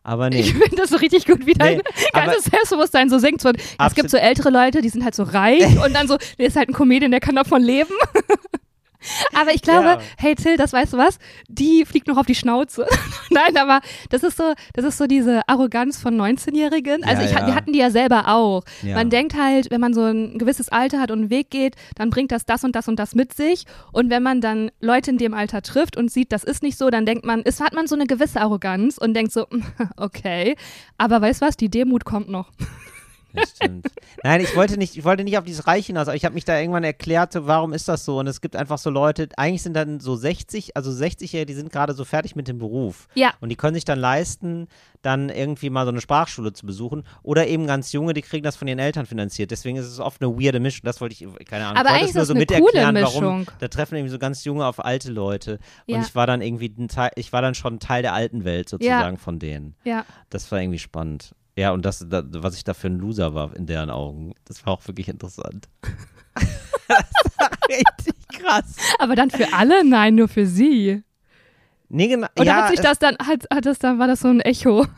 [0.04, 0.40] Aber nee.
[0.40, 3.42] Ich finde das so richtig gut, wie dein Nee, ganzes Selbstbewusstsein so sinkt.
[3.42, 3.52] So,
[3.86, 6.56] es gibt so ältere Leute, die sind halt so reich und dann so, der ist
[6.56, 7.92] halt ein Comedian, der kann davon leben.
[9.34, 10.00] Aber ich glaube, Ja.
[10.18, 11.20] hey Till, das weißt du was?
[11.48, 12.86] Die fliegt noch auf die Schnauze.
[13.30, 17.04] Nein, aber das ist so, das ist so diese Arroganz von 19-Jährigen.
[17.04, 17.48] Also Ja, ich, ja.
[17.48, 18.64] wir hatten die ja selber auch.
[18.84, 22.10] Man denkt halt, wenn man so ein gewisses Alter hat und einen Weg geht, dann
[22.10, 23.66] bringt das das und das und das mit sich.
[23.92, 26.90] Und wenn man dann Leute in dem Alter trifft und sieht, das ist nicht so,
[26.90, 29.48] dann denkt man, es hat man so eine gewisse Arroganz und denkt so,
[29.98, 30.56] okay.
[30.98, 32.50] Aber weißt du was, die Demut kommt noch.
[33.38, 33.88] Das stimmt.
[34.24, 36.46] Nein, ich wollte nicht, ich wollte nicht auf dieses Reich hinaus, aber ich habe mich
[36.46, 38.20] da irgendwann erklärt, warum ist das so?
[38.20, 41.72] Und es gibt einfach so Leute, eigentlich sind dann so 60, also 60-Jährige, die sind
[41.72, 43.08] gerade so fertig mit dem Beruf.
[43.16, 43.34] Ja.
[43.40, 44.68] Und die können sich dann leisten,
[45.02, 47.04] dann irgendwie mal so eine Sprachschule zu besuchen.
[47.24, 49.52] Oder eben ganz junge, die kriegen das von ihren Eltern finanziert.
[49.52, 50.82] Deswegen ist es oft eine weirde Mischung.
[50.86, 53.40] Das wollte ich, keine Ahnung, Aber ich wollte eigentlich es nur so mit erklären, warum.
[53.40, 53.52] Mischung.
[53.60, 55.60] Da treffen irgendwie so ganz junge auf alte Leute.
[55.88, 56.02] Und Ja.
[56.02, 59.18] ich war dann irgendwie ein Teil, ich war dann schon Teil der alten Welt sozusagen
[59.18, 59.76] von denen.
[59.84, 60.06] Ja.
[60.30, 61.34] Das war irgendwie spannend.
[61.58, 64.66] Ja, und das, da, was ich da für ein Loser war in deren Augen, das
[64.66, 65.68] war auch wirklich interessant.
[66.36, 68.76] das war richtig krass.
[69.00, 69.84] Aber dann für alle?
[69.84, 71.04] Nein, nur für sie.
[71.90, 72.28] Nee, genau.
[72.38, 74.86] Oder ja, hat sich das dann, hat, hat das dann, war das so ein Echo?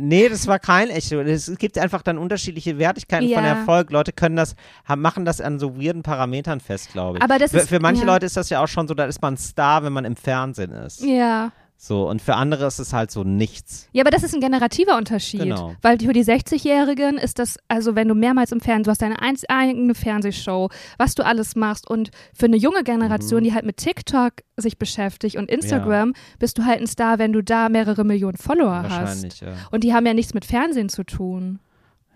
[0.00, 1.18] Nee, das war kein Echo.
[1.22, 3.48] Es gibt einfach dann unterschiedliche Wertigkeiten von Ja.
[3.48, 3.90] Erfolg.
[3.90, 4.54] Leute können das,
[4.96, 7.24] machen das an so weirden Parametern fest, glaube ich.
[7.24, 8.06] Aber das für, ist- für manche ja.
[8.06, 10.70] Leute ist das ja auch schon so, da ist man Star, wenn man im Fernsehen
[10.70, 11.00] ist.
[11.02, 11.50] Ja.
[11.80, 13.88] So, und für andere ist es halt so nichts.
[13.92, 15.42] Ja, aber das ist ein generativer Unterschied.
[15.42, 15.76] Genau.
[15.80, 19.22] Weil für die 60-Jährigen ist das, also wenn du mehrmals im Fernsehen, du hast deine
[19.22, 23.44] einz- eigene Fernsehshow, was du alles machst und für eine junge Generation, Mhm.
[23.44, 27.44] die halt mit TikTok sich beschäftigt und Instagram, bist du halt ein Star, wenn du
[27.44, 28.90] da mehrere Millionen Follower hast.
[28.90, 29.52] Wahrscheinlich, ja.
[29.70, 31.60] Und die haben ja nichts mit Fernsehen zu tun.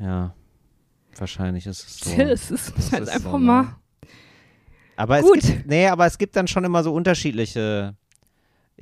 [0.01, 0.35] Ja.
[1.16, 2.16] Wahrscheinlich ist es so.
[2.16, 3.62] Das ist Das halt ist einfach so, mal.
[3.62, 3.77] ne?
[4.96, 5.40] Aber es Gut.
[5.40, 7.94] gibt, nee, aber es gibt dann schon immer so unterschiedliche.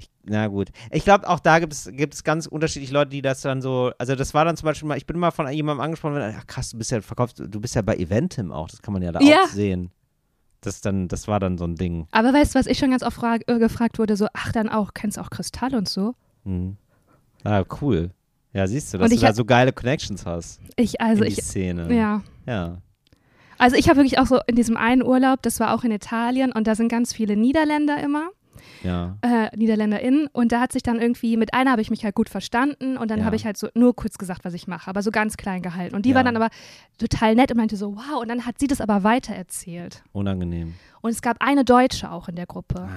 [0.01, 0.71] Ich, na gut.
[0.91, 3.93] Ich glaube, auch da gibt es, ganz unterschiedliche Leute, die das dann so.
[3.99, 6.47] Also, das war dann zum Beispiel mal, ich bin mal von jemandem angesprochen worden, ach
[6.47, 9.13] krass, du bist ja verkauft, du bist ja bei Eventim auch, das kann man ja
[9.13, 9.45] da Ja.
[9.45, 9.91] auch sehen.
[10.63, 12.07] Das, dann, das war dann so ein Ding.
[12.13, 14.69] Aber weißt du, was ich schon ganz oft frag, äh, gefragt wurde, so, ach, dann
[14.69, 16.15] auch, kennst du auch Kristall und so?
[16.45, 16.77] Mhm.
[17.45, 18.11] Ah, cool.
[18.53, 21.45] Ja, siehst du, dass du da so geile Connections hast Ich, also in die ich,
[21.45, 21.95] Szene.
[21.95, 22.23] ja.
[22.47, 22.79] Ja.
[23.59, 26.51] Also ich habe wirklich auch so in diesem einen Urlaub, das war auch in Italien
[26.53, 28.29] und da sind ganz viele Niederländer immer,
[28.83, 29.16] Ja.
[29.23, 32.29] äh, NiederländerInnen und da hat sich dann irgendwie, mit einer habe ich mich halt gut
[32.29, 33.25] verstanden und dann Ja.
[33.27, 35.95] habe ich halt so nur kurz gesagt, was ich mache, aber so ganz klein gehalten
[35.95, 36.16] und die Ja.
[36.16, 36.49] war dann aber
[36.99, 40.75] total nett und meinte so, wow und dann hat sie das aber weitererzählt Unangenehm.
[41.03, 42.88] und es gab eine Deutsche auch in der Gruppe.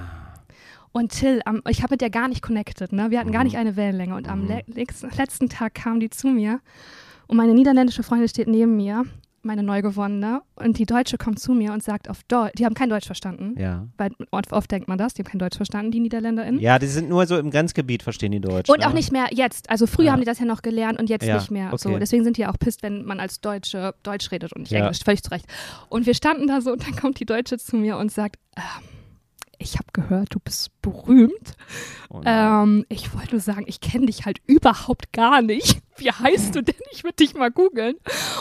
[0.96, 3.10] Und Till, am, ich habe mit der gar nicht connected, ne?
[3.10, 3.46] Wir hatten gar Mhm.
[3.48, 4.16] nicht eine Wellenlänge.
[4.16, 4.48] Und am Mhm.
[4.48, 4.62] le
[5.18, 6.60] letzten Tag kam die zu mir
[7.28, 9.04] und meine niederländische Freundin steht neben mir
[9.46, 12.90] meine Neugewonnene, und die Deutsche kommt zu mir und sagt auf Deutsch, die haben kein
[12.90, 13.56] Deutsch verstanden.
[13.60, 13.88] Ja.
[13.98, 16.60] Weil oft, oft denkt man das, die haben kein Deutsch verstanden, die NiederländerInnen.
[16.60, 18.70] Ja, die sind nur so im Grenzgebiet, verstehen die Deutsch.
[18.70, 18.88] Und ne?
[18.88, 19.70] auch nicht mehr jetzt.
[19.70, 20.12] Also früher Ja.
[20.14, 21.72] haben die das ja noch gelernt und jetzt Ja, nicht mehr.
[21.78, 22.00] So, okay.
[22.00, 24.72] deswegen sind die auch pisst, wenn man als Deutsche Deutsch redet und nicht.
[24.74, 25.00] Englisch.
[25.04, 25.46] Völlig zu Recht.
[25.90, 28.64] Und wir standen da so und dann kommt die Deutsche zu mir und sagt, ähm,
[29.64, 31.54] ich habe gehört, du bist berühmt.
[32.10, 32.22] Oh.
[32.26, 35.82] Ähm, ich wollte nur sagen, ich kenne dich halt überhaupt gar nicht.
[35.98, 36.76] Wie heißt du denn?
[36.92, 37.96] Ich würde dich mal googeln.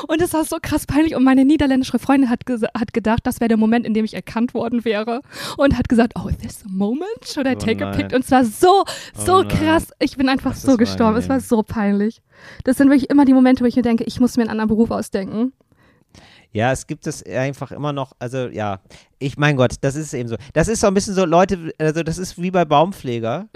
[0.09, 1.15] Und es war so krass peinlich.
[1.15, 2.41] Und meine niederländische Freundin hat,
[2.77, 5.21] hat gedacht, das wäre der Moment, in dem ich erkannt worden wäre.
[5.57, 7.07] Und hat gesagt, oh, is this a moment?
[7.27, 8.09] Should I Oh take a nein.
[8.09, 8.15] pic?
[8.15, 9.89] Und es war so, so Oh krass.
[9.99, 11.17] Ich bin einfach Das so gestorben.
[11.19, 12.23] Es war so peinlich.
[12.65, 14.69] Das sind wirklich immer die Momente, wo ich mir denke, ich muss mir einen anderen
[14.69, 15.53] Beruf ausdenken.
[16.53, 18.81] Ja, es gibt es einfach immer noch, also ja,
[19.19, 20.37] ich, mein Gott, das ist eben so.
[20.53, 23.49] Das ist so ein bisschen so, Leute, also das ist wie bei Baumpfleger.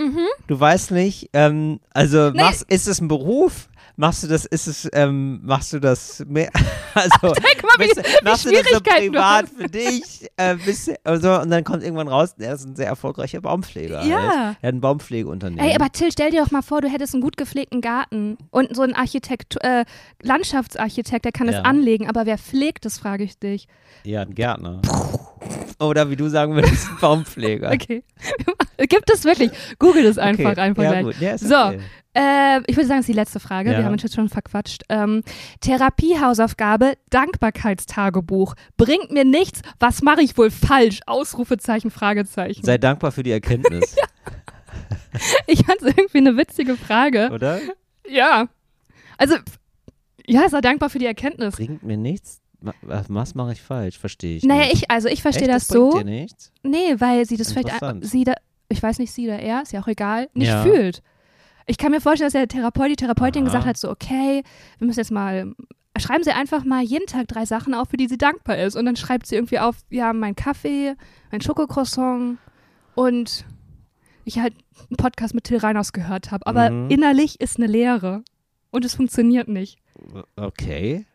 [0.46, 2.40] Du weißt nicht, ähm, also Nee.
[2.40, 3.68] machst, ist es ein Beruf?
[3.98, 6.50] Machst du das, ist es, ähm, machst du das mehr,
[6.94, 10.28] also Guck mal, wie, bist, wie machst du das so privat für dich?
[10.36, 10.94] Äh, bist, du-
[11.40, 14.04] und, dann kommt irgendwann raus, er ist ein sehr erfolgreicher Baumpfleger.
[14.04, 14.18] Ja.
[14.18, 14.56] Halt.
[14.60, 15.64] Er hat ein Baumpflegeunternehmen.
[15.64, 18.76] Ey, aber Till, stell dir doch mal vor, du hättest einen gut gepflegten Garten und
[18.76, 19.86] so einen Architekt, äh,
[20.22, 21.60] Landschaftsarchitekt, der kann Ja.
[21.60, 23.66] es anlegen, aber wer pflegt das, frage ich dich.
[24.04, 24.82] ja, ein Gärtner.
[25.78, 27.70] Oder wie du sagen würdest, Baumpfleger.
[27.72, 28.02] Okay.
[28.78, 29.50] Gibt es wirklich?
[29.78, 30.60] Google das einfach, Okay.
[30.60, 31.02] einfach ja.
[31.02, 31.20] Gut.
[31.20, 31.80] Ja, So, okay.
[32.14, 33.72] äh, ich würde sagen, das ist die letzte Frage.
[33.72, 33.78] Ja.
[33.78, 34.84] Wir haben uns jetzt schon verquatscht.
[34.88, 35.22] Ähm,
[35.60, 38.54] Therapiehausaufgabe, Dankbarkeitstagebuch.
[38.76, 39.60] Bringt mir nichts.
[39.78, 41.00] Was mache ich wohl falsch?
[41.06, 42.62] Ausrufezeichen, Fragezeichen.
[42.64, 43.96] Sei dankbar für die Erkenntnis,
[45.46, 47.30] ich fand es irgendwie eine witzige Frage.
[47.32, 47.60] oder?
[48.08, 48.48] Ja.
[49.18, 49.36] Also,
[50.26, 51.56] ja, sei dankbar für die Erkenntnis.
[51.56, 52.40] Bringt mir nichts.
[52.82, 53.98] Was, mache ich falsch?
[53.98, 54.42] Verstehe ich.
[54.44, 54.74] Naja, nicht.
[54.74, 55.98] ich, also ich verstehe das, bringt so.
[55.98, 56.52] Dir nichts?
[56.62, 57.70] Nee, weil sie das vielleicht,
[58.02, 58.34] sie da,
[58.68, 60.62] ich weiß nicht, sie oder er, ist ja auch egal, nicht Ja.
[60.62, 61.02] fühlt.
[61.66, 63.46] Ich kann mir vorstellen, dass der Therapeut, die Therapeutin Aha.
[63.46, 64.42] gesagt hat, so, okay,
[64.78, 65.52] wir müssen jetzt mal,
[65.98, 68.76] schreiben Sie einfach mal jeden Tag drei Sachen auf, für die sie dankbar ist.
[68.76, 70.94] Und dann schreibt sie irgendwie auf, ja, mein Kaffee,
[71.32, 72.38] mein Schokocroissant
[72.94, 73.44] und
[74.24, 74.54] ich halt
[74.88, 76.46] einen Podcast mit Till Reiners gehört habe.
[76.46, 76.90] Aber Mhm.
[76.90, 78.22] innerlich ist eine Leere.
[78.70, 79.78] Und es funktioniert nicht.
[80.36, 81.06] Okay.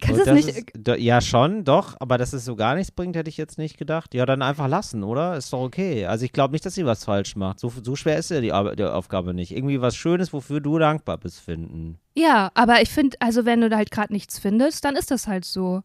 [0.00, 1.96] Kannst du Und es das nicht, Ist, do- ja, schon, doch.
[2.00, 4.12] Aber dass es so gar nichts bringt, hätte ich jetzt nicht gedacht.
[4.14, 5.36] Ja, dann einfach lassen, oder?
[5.36, 6.04] Ist doch okay.
[6.04, 7.60] Also ich glaube nicht, dass sie was falsch macht.
[7.60, 9.56] So, so schwer ist ja die, Arbe- die Aufgabe nicht.
[9.56, 11.98] Irgendwie was Schönes, wofür du dankbar bist, finden.
[12.14, 15.26] ja, aber ich finde, also wenn du da halt gerade nichts findest, dann ist das
[15.28, 15.82] halt so.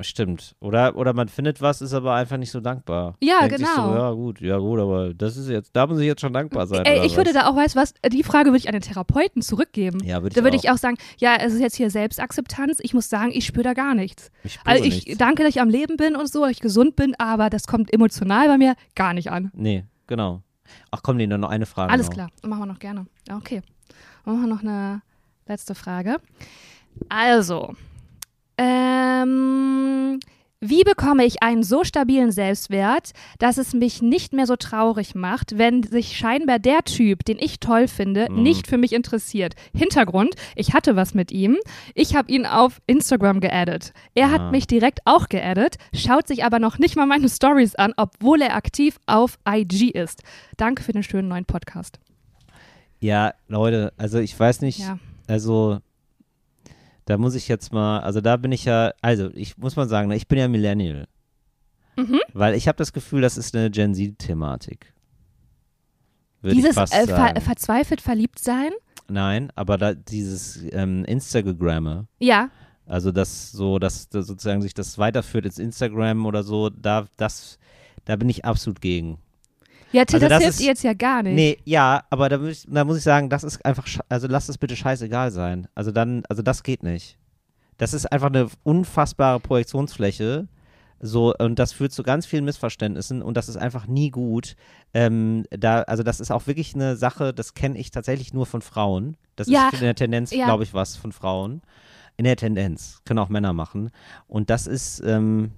[0.00, 0.54] Stimmt.
[0.60, 3.16] Oder, oder man findet was, ist aber einfach nicht so dankbar.
[3.20, 3.88] Ja, Denkt genau.
[3.88, 6.66] so, ja, gut, ja, gut, aber das ist jetzt, da muss ich jetzt schon dankbar
[6.68, 6.84] sein.
[6.84, 7.42] Ey, oder ich würde was?
[7.42, 9.98] da auch, weißt was, die Frage würde ich an den Therapeuten zurückgeben.
[10.04, 12.78] Ja, würde ich Da würde ich auch sagen, ja, es ist jetzt hier Selbstakzeptanz.
[12.80, 14.30] Ich muss sagen, ich spüre da gar nichts.
[14.44, 15.18] Ich spüre Also ich nichts.
[15.18, 17.92] danke, dass ich am Leben bin und so, dass ich gesund bin, aber das kommt
[17.92, 19.50] emotional bei mir gar nicht an.
[19.54, 20.42] Nee, genau.
[20.92, 21.92] Ach komm, nee, noch eine Frage.
[21.92, 22.14] Alles noch.
[22.14, 23.06] klar, machen wir noch gerne.
[23.28, 23.62] Ja, Okay,
[24.24, 25.02] machen wir noch eine
[25.46, 26.18] letzte Frage.
[27.08, 27.74] Also,
[29.22, 30.20] ähm,
[30.60, 35.56] wie bekomme ich einen so stabilen Selbstwert, dass es mich nicht mehr so traurig macht,
[35.56, 38.42] wenn sich scheinbar der Typ, den ich toll finde, Mhm.
[38.42, 39.54] nicht für mich interessiert?
[39.72, 41.58] Hintergrund, ich hatte was mit ihm.
[41.94, 43.92] Ich habe ihn auf Instagram geaddet.
[44.16, 44.50] Er hat Ah.
[44.50, 48.56] mich direkt auch geaddet, schaut sich aber noch nicht mal meine Stories an, obwohl er
[48.56, 50.22] aktiv auf IG ist.
[50.56, 52.00] Danke für den schönen neuen Podcast.
[52.98, 54.98] Ja, Leute, also ich weiß nicht, Ja.
[55.28, 55.78] also
[57.08, 60.08] da muss ich jetzt mal, also da bin ich ja, also ich muss mal sagen,
[60.08, 61.08] ne, ich bin ja Millennial.
[61.96, 62.20] Mhm.
[62.34, 64.92] Weil ich habe das Gefühl, das ist eine Gen Z-Thematik.
[66.42, 68.72] Dieses äh, ver verzweifelt verliebt sein?
[69.08, 72.50] Nein, aber da dieses ähm, Instagramme, Ja.
[72.84, 77.58] also das so, dass das sozusagen sich das weiterführt ins Instagram oder so, da, das,
[78.04, 79.18] da bin ich absolut gegen.
[79.92, 81.34] Ja, Till, Also das, das hilft ist- ihr jetzt ja gar nicht.
[81.34, 84.48] Nee, ja, aber da, muss ich- da muss ich sagen, das ist einfach, also lass
[84.48, 85.66] es bitte scheißegal sein.
[85.74, 87.16] Also dann, also das geht nicht.
[87.78, 90.48] Das ist einfach eine unfassbare Projektionsfläche.
[91.00, 94.56] So, und das führt zu ganz vielen Missverständnissen und das ist einfach nie gut.
[94.94, 98.62] Ähm, da, also das ist auch wirklich eine Sache, das kenne ich tatsächlich nur von
[98.62, 99.16] Frauen.
[99.36, 100.46] Das Ja, ist in der Tendenz, ja.
[100.46, 101.62] glaube ich, was von Frauen.
[102.16, 103.00] In der Tendenz.
[103.04, 103.90] Können auch Männer machen.
[104.26, 105.52] Und das ist, ähm,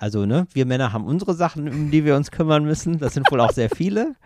[0.00, 2.98] also, ne, wir Männer haben unsere Sachen, um die wir uns kümmern müssen.
[2.98, 4.16] Das sind wohl auch sehr viele.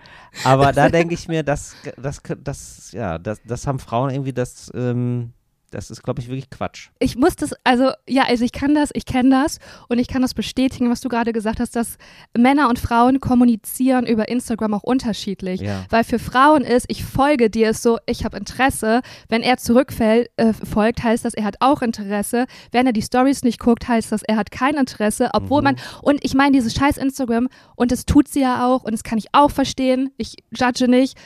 [0.45, 4.71] Aber da denke ich mir, das, das, das, ja, das, das haben Frauen irgendwie, das,
[4.73, 5.33] ähm,
[5.75, 6.89] das ist, glaube ich, wirklich Quatsch.
[6.99, 9.59] Ich muss das, also, ja, also ich kann das, ich kenne das
[9.89, 11.99] und ich kann das bestätigen, was du gerade gesagt hast, dass
[12.37, 15.61] Männer und Frauen kommunizieren über Instagram auch unterschiedlich.
[15.61, 15.85] Ja.
[15.91, 19.01] Weil für Frauen ist, ich folge dir, ist so, ich habe Interesse.
[19.29, 22.47] Wenn er zurückfällt, äh, folgt, heißt das, er hat auch Interesse.
[22.73, 25.31] Wenn er die Stories nicht guckt, heißt das, er hat kein Interesse.
[25.33, 25.65] Obwohl Mhm.
[25.65, 29.03] man, und ich meine, dieses scheiß Instagram, und das tut sie ja auch, und das
[29.03, 31.19] kann ich auch verstehen, ich judge nicht.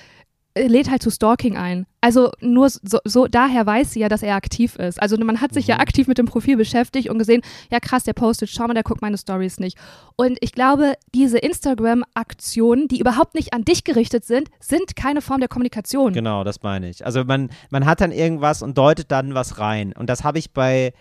[0.54, 1.86] Äh, lädt halt zu Stalking ein.
[2.00, 5.02] Also nur so, so, daher weiß sie ja, dass er aktiv ist.
[5.02, 5.70] Also man hat sich Mhm.
[5.70, 8.82] ja aktiv mit dem Profil beschäftigt und gesehen, ja krass, der postet, schau mal, der
[8.84, 9.76] guckt meine Stories nicht.
[10.16, 15.40] Und ich glaube, diese Instagram-Aktionen, die überhaupt nicht an dich gerichtet sind, sind keine Form
[15.40, 16.12] der Kommunikation.
[16.12, 17.04] Genau, das meine ich.
[17.04, 19.92] Also man, man hat dann irgendwas und deutet dann was rein.
[19.92, 20.92] Und das habe ich bei,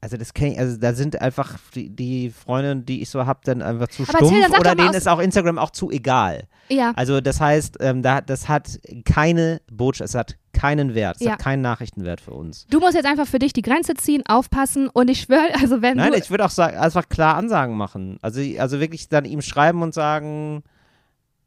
[0.00, 3.40] also das kenne ich, also da sind einfach die, die Freunde, die ich so habe,
[3.44, 6.44] dann einfach zu Aber Till, stumpf sag oder denen ist auch Instagram auch zu egal.
[6.68, 6.92] Ja.
[6.96, 11.32] Also das heißt, ähm, da, das hat keine Botschaft, es hat keinen Wert, es Ja.
[11.32, 12.66] hat keinen Nachrichtenwert für uns.
[12.70, 15.96] Du musst jetzt einfach für dich die Grenze ziehen, aufpassen und ich schwöre, also wenn
[15.96, 18.18] Nein, ich würde auch sagen, einfach klar Ansagen machen.
[18.22, 20.62] Also, also wirklich dann ihm schreiben und sagen,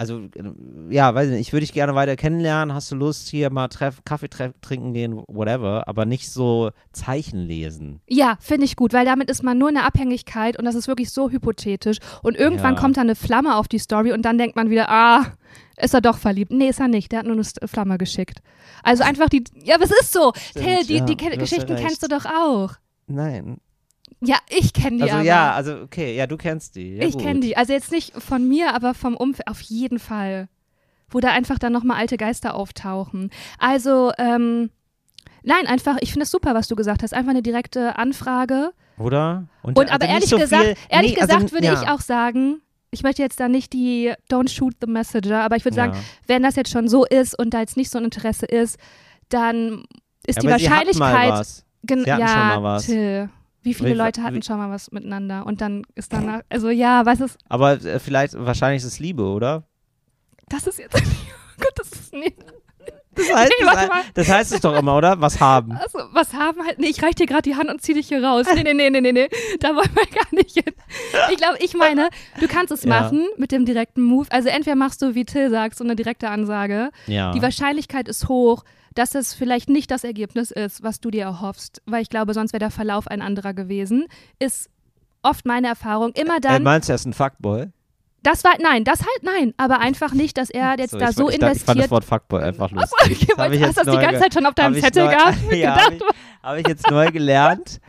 [0.01, 0.43] also äh,
[0.89, 3.67] ja, weiß ich nicht, ich würde dich gerne weiter kennenlernen, hast du Lust hier mal
[3.67, 8.01] treff, Kaffee treff, trinken gehen, whatever, aber nicht so Zeichen lesen.
[8.09, 10.87] Ja, finde ich gut, weil damit ist man nur in der Abhängigkeit und das ist
[10.87, 11.97] wirklich so hypothetisch.
[12.23, 12.81] Und irgendwann Ja.
[12.81, 15.33] kommt da eine Flamme auf die Story und dann denkt man wieder, ah,
[15.77, 16.51] ist er doch verliebt.
[16.51, 17.11] Nee, ist er nicht.
[17.11, 18.39] Der hat nur eine Flamme geschickt.
[18.81, 20.31] Also einfach die, ja, es ist so.
[20.55, 22.71] Till, die, ja, die hast Geschichten kennst du doch auch.
[23.05, 23.57] Nein.
[24.23, 25.23] Ja, ich kenne die Also aber.
[25.23, 26.95] ja, also okay, ja, du kennst die.
[26.97, 27.57] Ja, ich kenne die.
[27.57, 29.47] Also jetzt nicht von mir, aber vom Umfeld.
[29.47, 30.47] Auf jeden Fall.
[31.09, 33.31] Wo da einfach dann nochmal alte Geister auftauchen.
[33.57, 34.69] Also, ähm,
[35.43, 37.13] nein, einfach, ich finde es super, was du gesagt hast.
[37.13, 38.71] Einfach eine direkte Anfrage.
[38.97, 39.47] Oder?
[39.63, 41.81] Und also aber ehrlich so gesagt, viel, ehrlich nee, also, gesagt würde ja.
[41.81, 42.61] ich auch sagen,
[42.91, 45.99] ich möchte jetzt da nicht die Don't shoot the messenger, aber ich würde sagen, Ja.
[46.27, 48.77] wenn das jetzt schon so ist und da jetzt nicht so ein Interesse ist,
[49.29, 49.83] dann
[50.27, 51.29] ist Ja, die aber sie hatten Wahrscheinlichkeit.
[51.29, 51.65] Mal was.
[51.87, 52.85] Sie hatten ja, schon mal was.
[52.85, 53.29] Till,
[53.63, 57.21] wie viele Leute hatten schon mal was miteinander und dann ist danach, also ja, was
[57.21, 59.63] ist, Aber äh, vielleicht, wahrscheinlich ist es Liebe, oder?
[60.49, 60.99] das ist jetzt, oh
[61.59, 62.35] Gott, das ist nicht,
[63.15, 65.19] Das heißt, Nee, das, das heißt es doch immer, oder?
[65.21, 65.73] Was haben.
[65.73, 68.23] also, was haben halt, nee, ich reich dir gerade die Hand und zieh dich hier
[68.23, 68.47] raus.
[68.55, 70.73] Nee, nee, nee, nee, nee, nee, da wollen wir gar nicht hin.
[71.29, 72.09] Ich glaube, ich meine,
[72.39, 72.89] du kannst es Ja.
[73.01, 74.27] machen mit dem direkten Move.
[74.31, 76.89] Also entweder machst du, wie Till sagt, so eine direkte Ansage.
[77.07, 77.31] Ja.
[77.33, 78.63] Die Wahrscheinlichkeit ist hoch,
[78.93, 82.53] dass es vielleicht nicht das Ergebnis ist, was du dir erhoffst, weil ich glaube, sonst
[82.53, 84.05] wäre der Verlauf ein anderer gewesen.
[84.39, 84.69] Ist
[85.21, 86.11] oft meine Erfahrung.
[86.13, 87.67] Immer äh, dann, meinst du, er ist ein Fuckboy?
[88.23, 91.29] das war, nein, das halt nein, aber einfach nicht, dass er jetzt da ich, so
[91.29, 91.91] ich, dachte, ich fand das investiert.
[91.91, 92.91] Wort Fuckboy einfach lustig.
[93.01, 95.37] Achso, okay, Das du hast das die ganze Zeit schon auf deinem Zettel gehabt.
[95.51, 96.13] Ja, gedacht,
[96.43, 97.79] habe ich, jetzt neu gelernt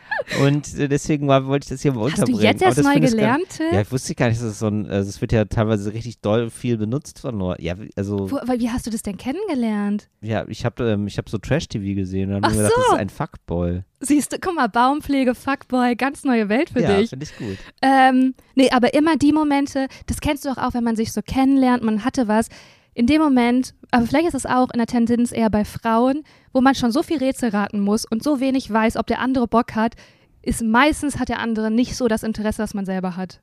[0.41, 2.43] und deswegen war, wollte ich das hier mal hast du unterbringen.
[2.43, 4.67] jetzt Aber erst das neu gelernt, Gar, ja, ich wusste gar nicht, dass es so
[4.67, 7.63] ein, also es wird ja teilweise richtig doll viel benutzt von Leuten.
[7.63, 10.09] Ja, also, Wo, weil, wie hast du das denn kennengelernt?
[10.21, 12.93] ja, ich habe ähm, ich hab so Trash-TV gesehen und habe mir gedacht, das so.
[12.93, 13.83] ist ein Fuckboy.
[13.99, 17.09] Siehst du, guck mal, Baumpflege, Fuckboy, ganz neue Welt für ja, dich.
[17.09, 17.57] finde ich gut.
[17.81, 21.21] Ähm, nee, aber immer die Momente, das kennst du doch auch, wenn man sich so
[21.21, 22.49] kennenlernt, man hatte was.
[22.93, 26.61] In dem Moment, aber vielleicht ist es auch in der Tendenz eher bei Frauen, wo
[26.61, 29.73] man schon so viel Rätsel raten muss und so wenig weiß, ob der andere Bock
[29.75, 29.95] hat,
[30.41, 33.41] ist meistens hat der andere nicht so das Interesse, das man selber hat.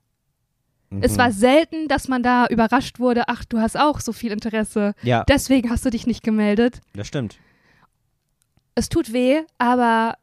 [1.01, 1.19] Es Mhm.
[1.19, 4.95] war selten, dass man da überrascht wurde, ach, du hast auch so viel Interesse.
[5.03, 6.81] Ja, Deswegen hast du dich nicht gemeldet.
[6.95, 7.39] das stimmt.
[8.75, 10.17] Es tut weh, aber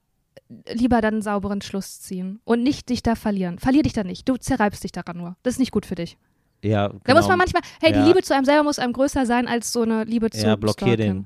[0.72, 3.60] lieber dann einen sauberen Schluss ziehen und nicht dich da verlieren.
[3.60, 4.28] Verlier dich da nicht.
[4.30, 5.36] Du zerreibst dich daran nur.
[5.44, 6.18] Das ist nicht gut für dich.
[6.64, 7.18] Ja, Da genau.
[7.20, 8.02] muss man manchmal, hey, Ja.
[8.02, 10.56] die Liebe zu einem selber muss einem größer sein als so eine Liebe zu Ja,
[10.56, 10.98] blockier Stalken.
[11.24, 11.26] den.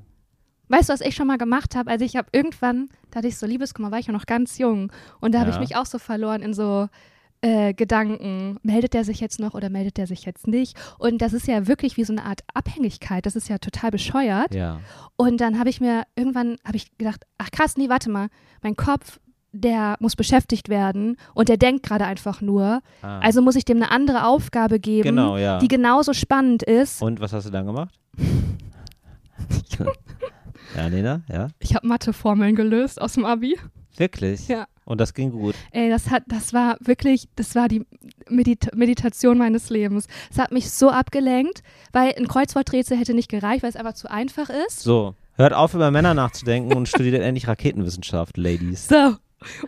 [0.67, 1.89] Weißt du, was ich schon mal gemacht habe?
[1.91, 4.91] Also ich habe irgendwann, da hatte ich so Liebeskummer, war ich ja noch ganz jung
[5.19, 5.61] und da habe ich Ja.
[5.61, 6.87] mich auch so verloren in so
[7.43, 10.77] äh, Gedanken, meldet der sich jetzt noch oder meldet der sich jetzt nicht?
[10.99, 14.53] Und das ist ja wirklich wie so eine Art Abhängigkeit, das ist ja total bescheuert.
[14.53, 14.79] Ja.
[15.15, 18.27] Und dann habe ich mir irgendwann habe ich gedacht, ach krass, nee, warte mal,
[18.61, 19.19] mein Kopf,
[19.51, 22.81] der muss beschäftigt werden und der denkt gerade einfach nur.
[23.01, 23.19] Ah.
[23.19, 25.59] Also muss ich dem eine andere Aufgabe geben, genau, ja.
[25.59, 27.01] die genauso spannend ist.
[27.01, 27.99] Und was hast du dann gemacht?
[30.75, 31.47] ja, Lena, ja.
[31.59, 33.57] Ich habe Matheformeln gelöst aus dem Abi.
[33.97, 34.47] Wirklich?
[34.47, 34.67] Ja.
[34.85, 35.55] Und das ging gut.
[35.71, 37.85] Ey, das hat, das war wirklich, das war die
[38.29, 40.07] Medita Meditation meines Lebens.
[40.31, 44.09] Es hat mich so abgelenkt, weil ein Kreuzworträtsel hätte nicht gereicht, weil es einfach zu
[44.09, 44.79] einfach ist.
[44.79, 48.87] So, hört auf, über Männer nachzudenken und studiert endlich Raketenwissenschaft, Ladies.
[48.87, 49.17] So.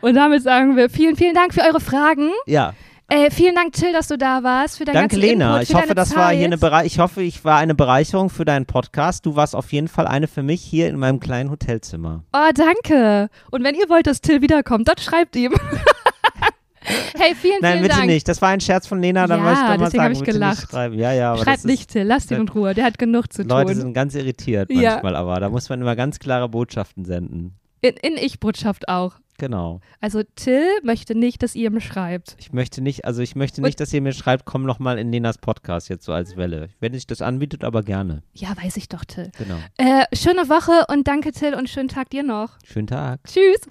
[0.02, 2.30] Und damit sagen wir vielen, vielen Dank für eure Fragen.
[2.46, 2.74] Ja,
[3.10, 4.78] Äh, vielen Dank, Till, dass du da warst.
[4.78, 5.56] Für deinen danke Lena.
[5.60, 6.18] Input, Ich hoffe, das Zeit.
[6.18, 9.26] war hier eine Berei ich hoffe, ich war eine Bereicherung für deinen Podcast.
[9.26, 12.24] Du warst auf jeden Fall eine für mich hier in meinem kleinen Hotelzimmer.
[12.34, 13.30] Oh, danke.
[13.52, 15.52] Und wenn ihr wollt, dass Till wiederkommt, dann schreibt ihm.
[17.18, 18.08] hey, vielen, Nein, vielen bitte Dank.
[18.08, 18.28] nicht.
[18.28, 20.20] Das war ein Scherz von Lena, dann Ja, ich doch mal deswegen hab sagen, ich
[20.20, 20.74] bitte gelacht.
[20.74, 21.00] nicht.
[21.00, 22.74] Ja, ja, Schreibt nicht Till, lasst ihn in Ruhe.
[22.74, 23.82] Der hat genug zu Leute tun.
[23.82, 24.92] sind ganz irritiert Ja.
[24.94, 27.56] manchmal, aber da muss man immer ganz klare Botschaften senden.
[27.82, 29.16] In, in Ich-Botschaft auch.
[29.38, 29.82] Genau.
[30.00, 32.36] Also Till möchte nicht, dass ihr ihm schreibt.
[32.40, 34.98] Ich möchte nicht, also ich möchte Und- nicht, dass ihr mir schreibt, komm noch mal
[35.00, 36.70] in Lenas Podcast jetzt so als Welle.
[36.80, 38.24] Wenn sich das anbietet, aber gerne.
[38.34, 39.32] Ja, weiß ich doch, Till.
[39.38, 39.58] Genau.
[39.78, 42.58] Äh, schöne Woche und danke, Till, und schönen Tag dir noch.
[42.64, 43.20] Schönen Tag.
[43.26, 43.62] Tschüss.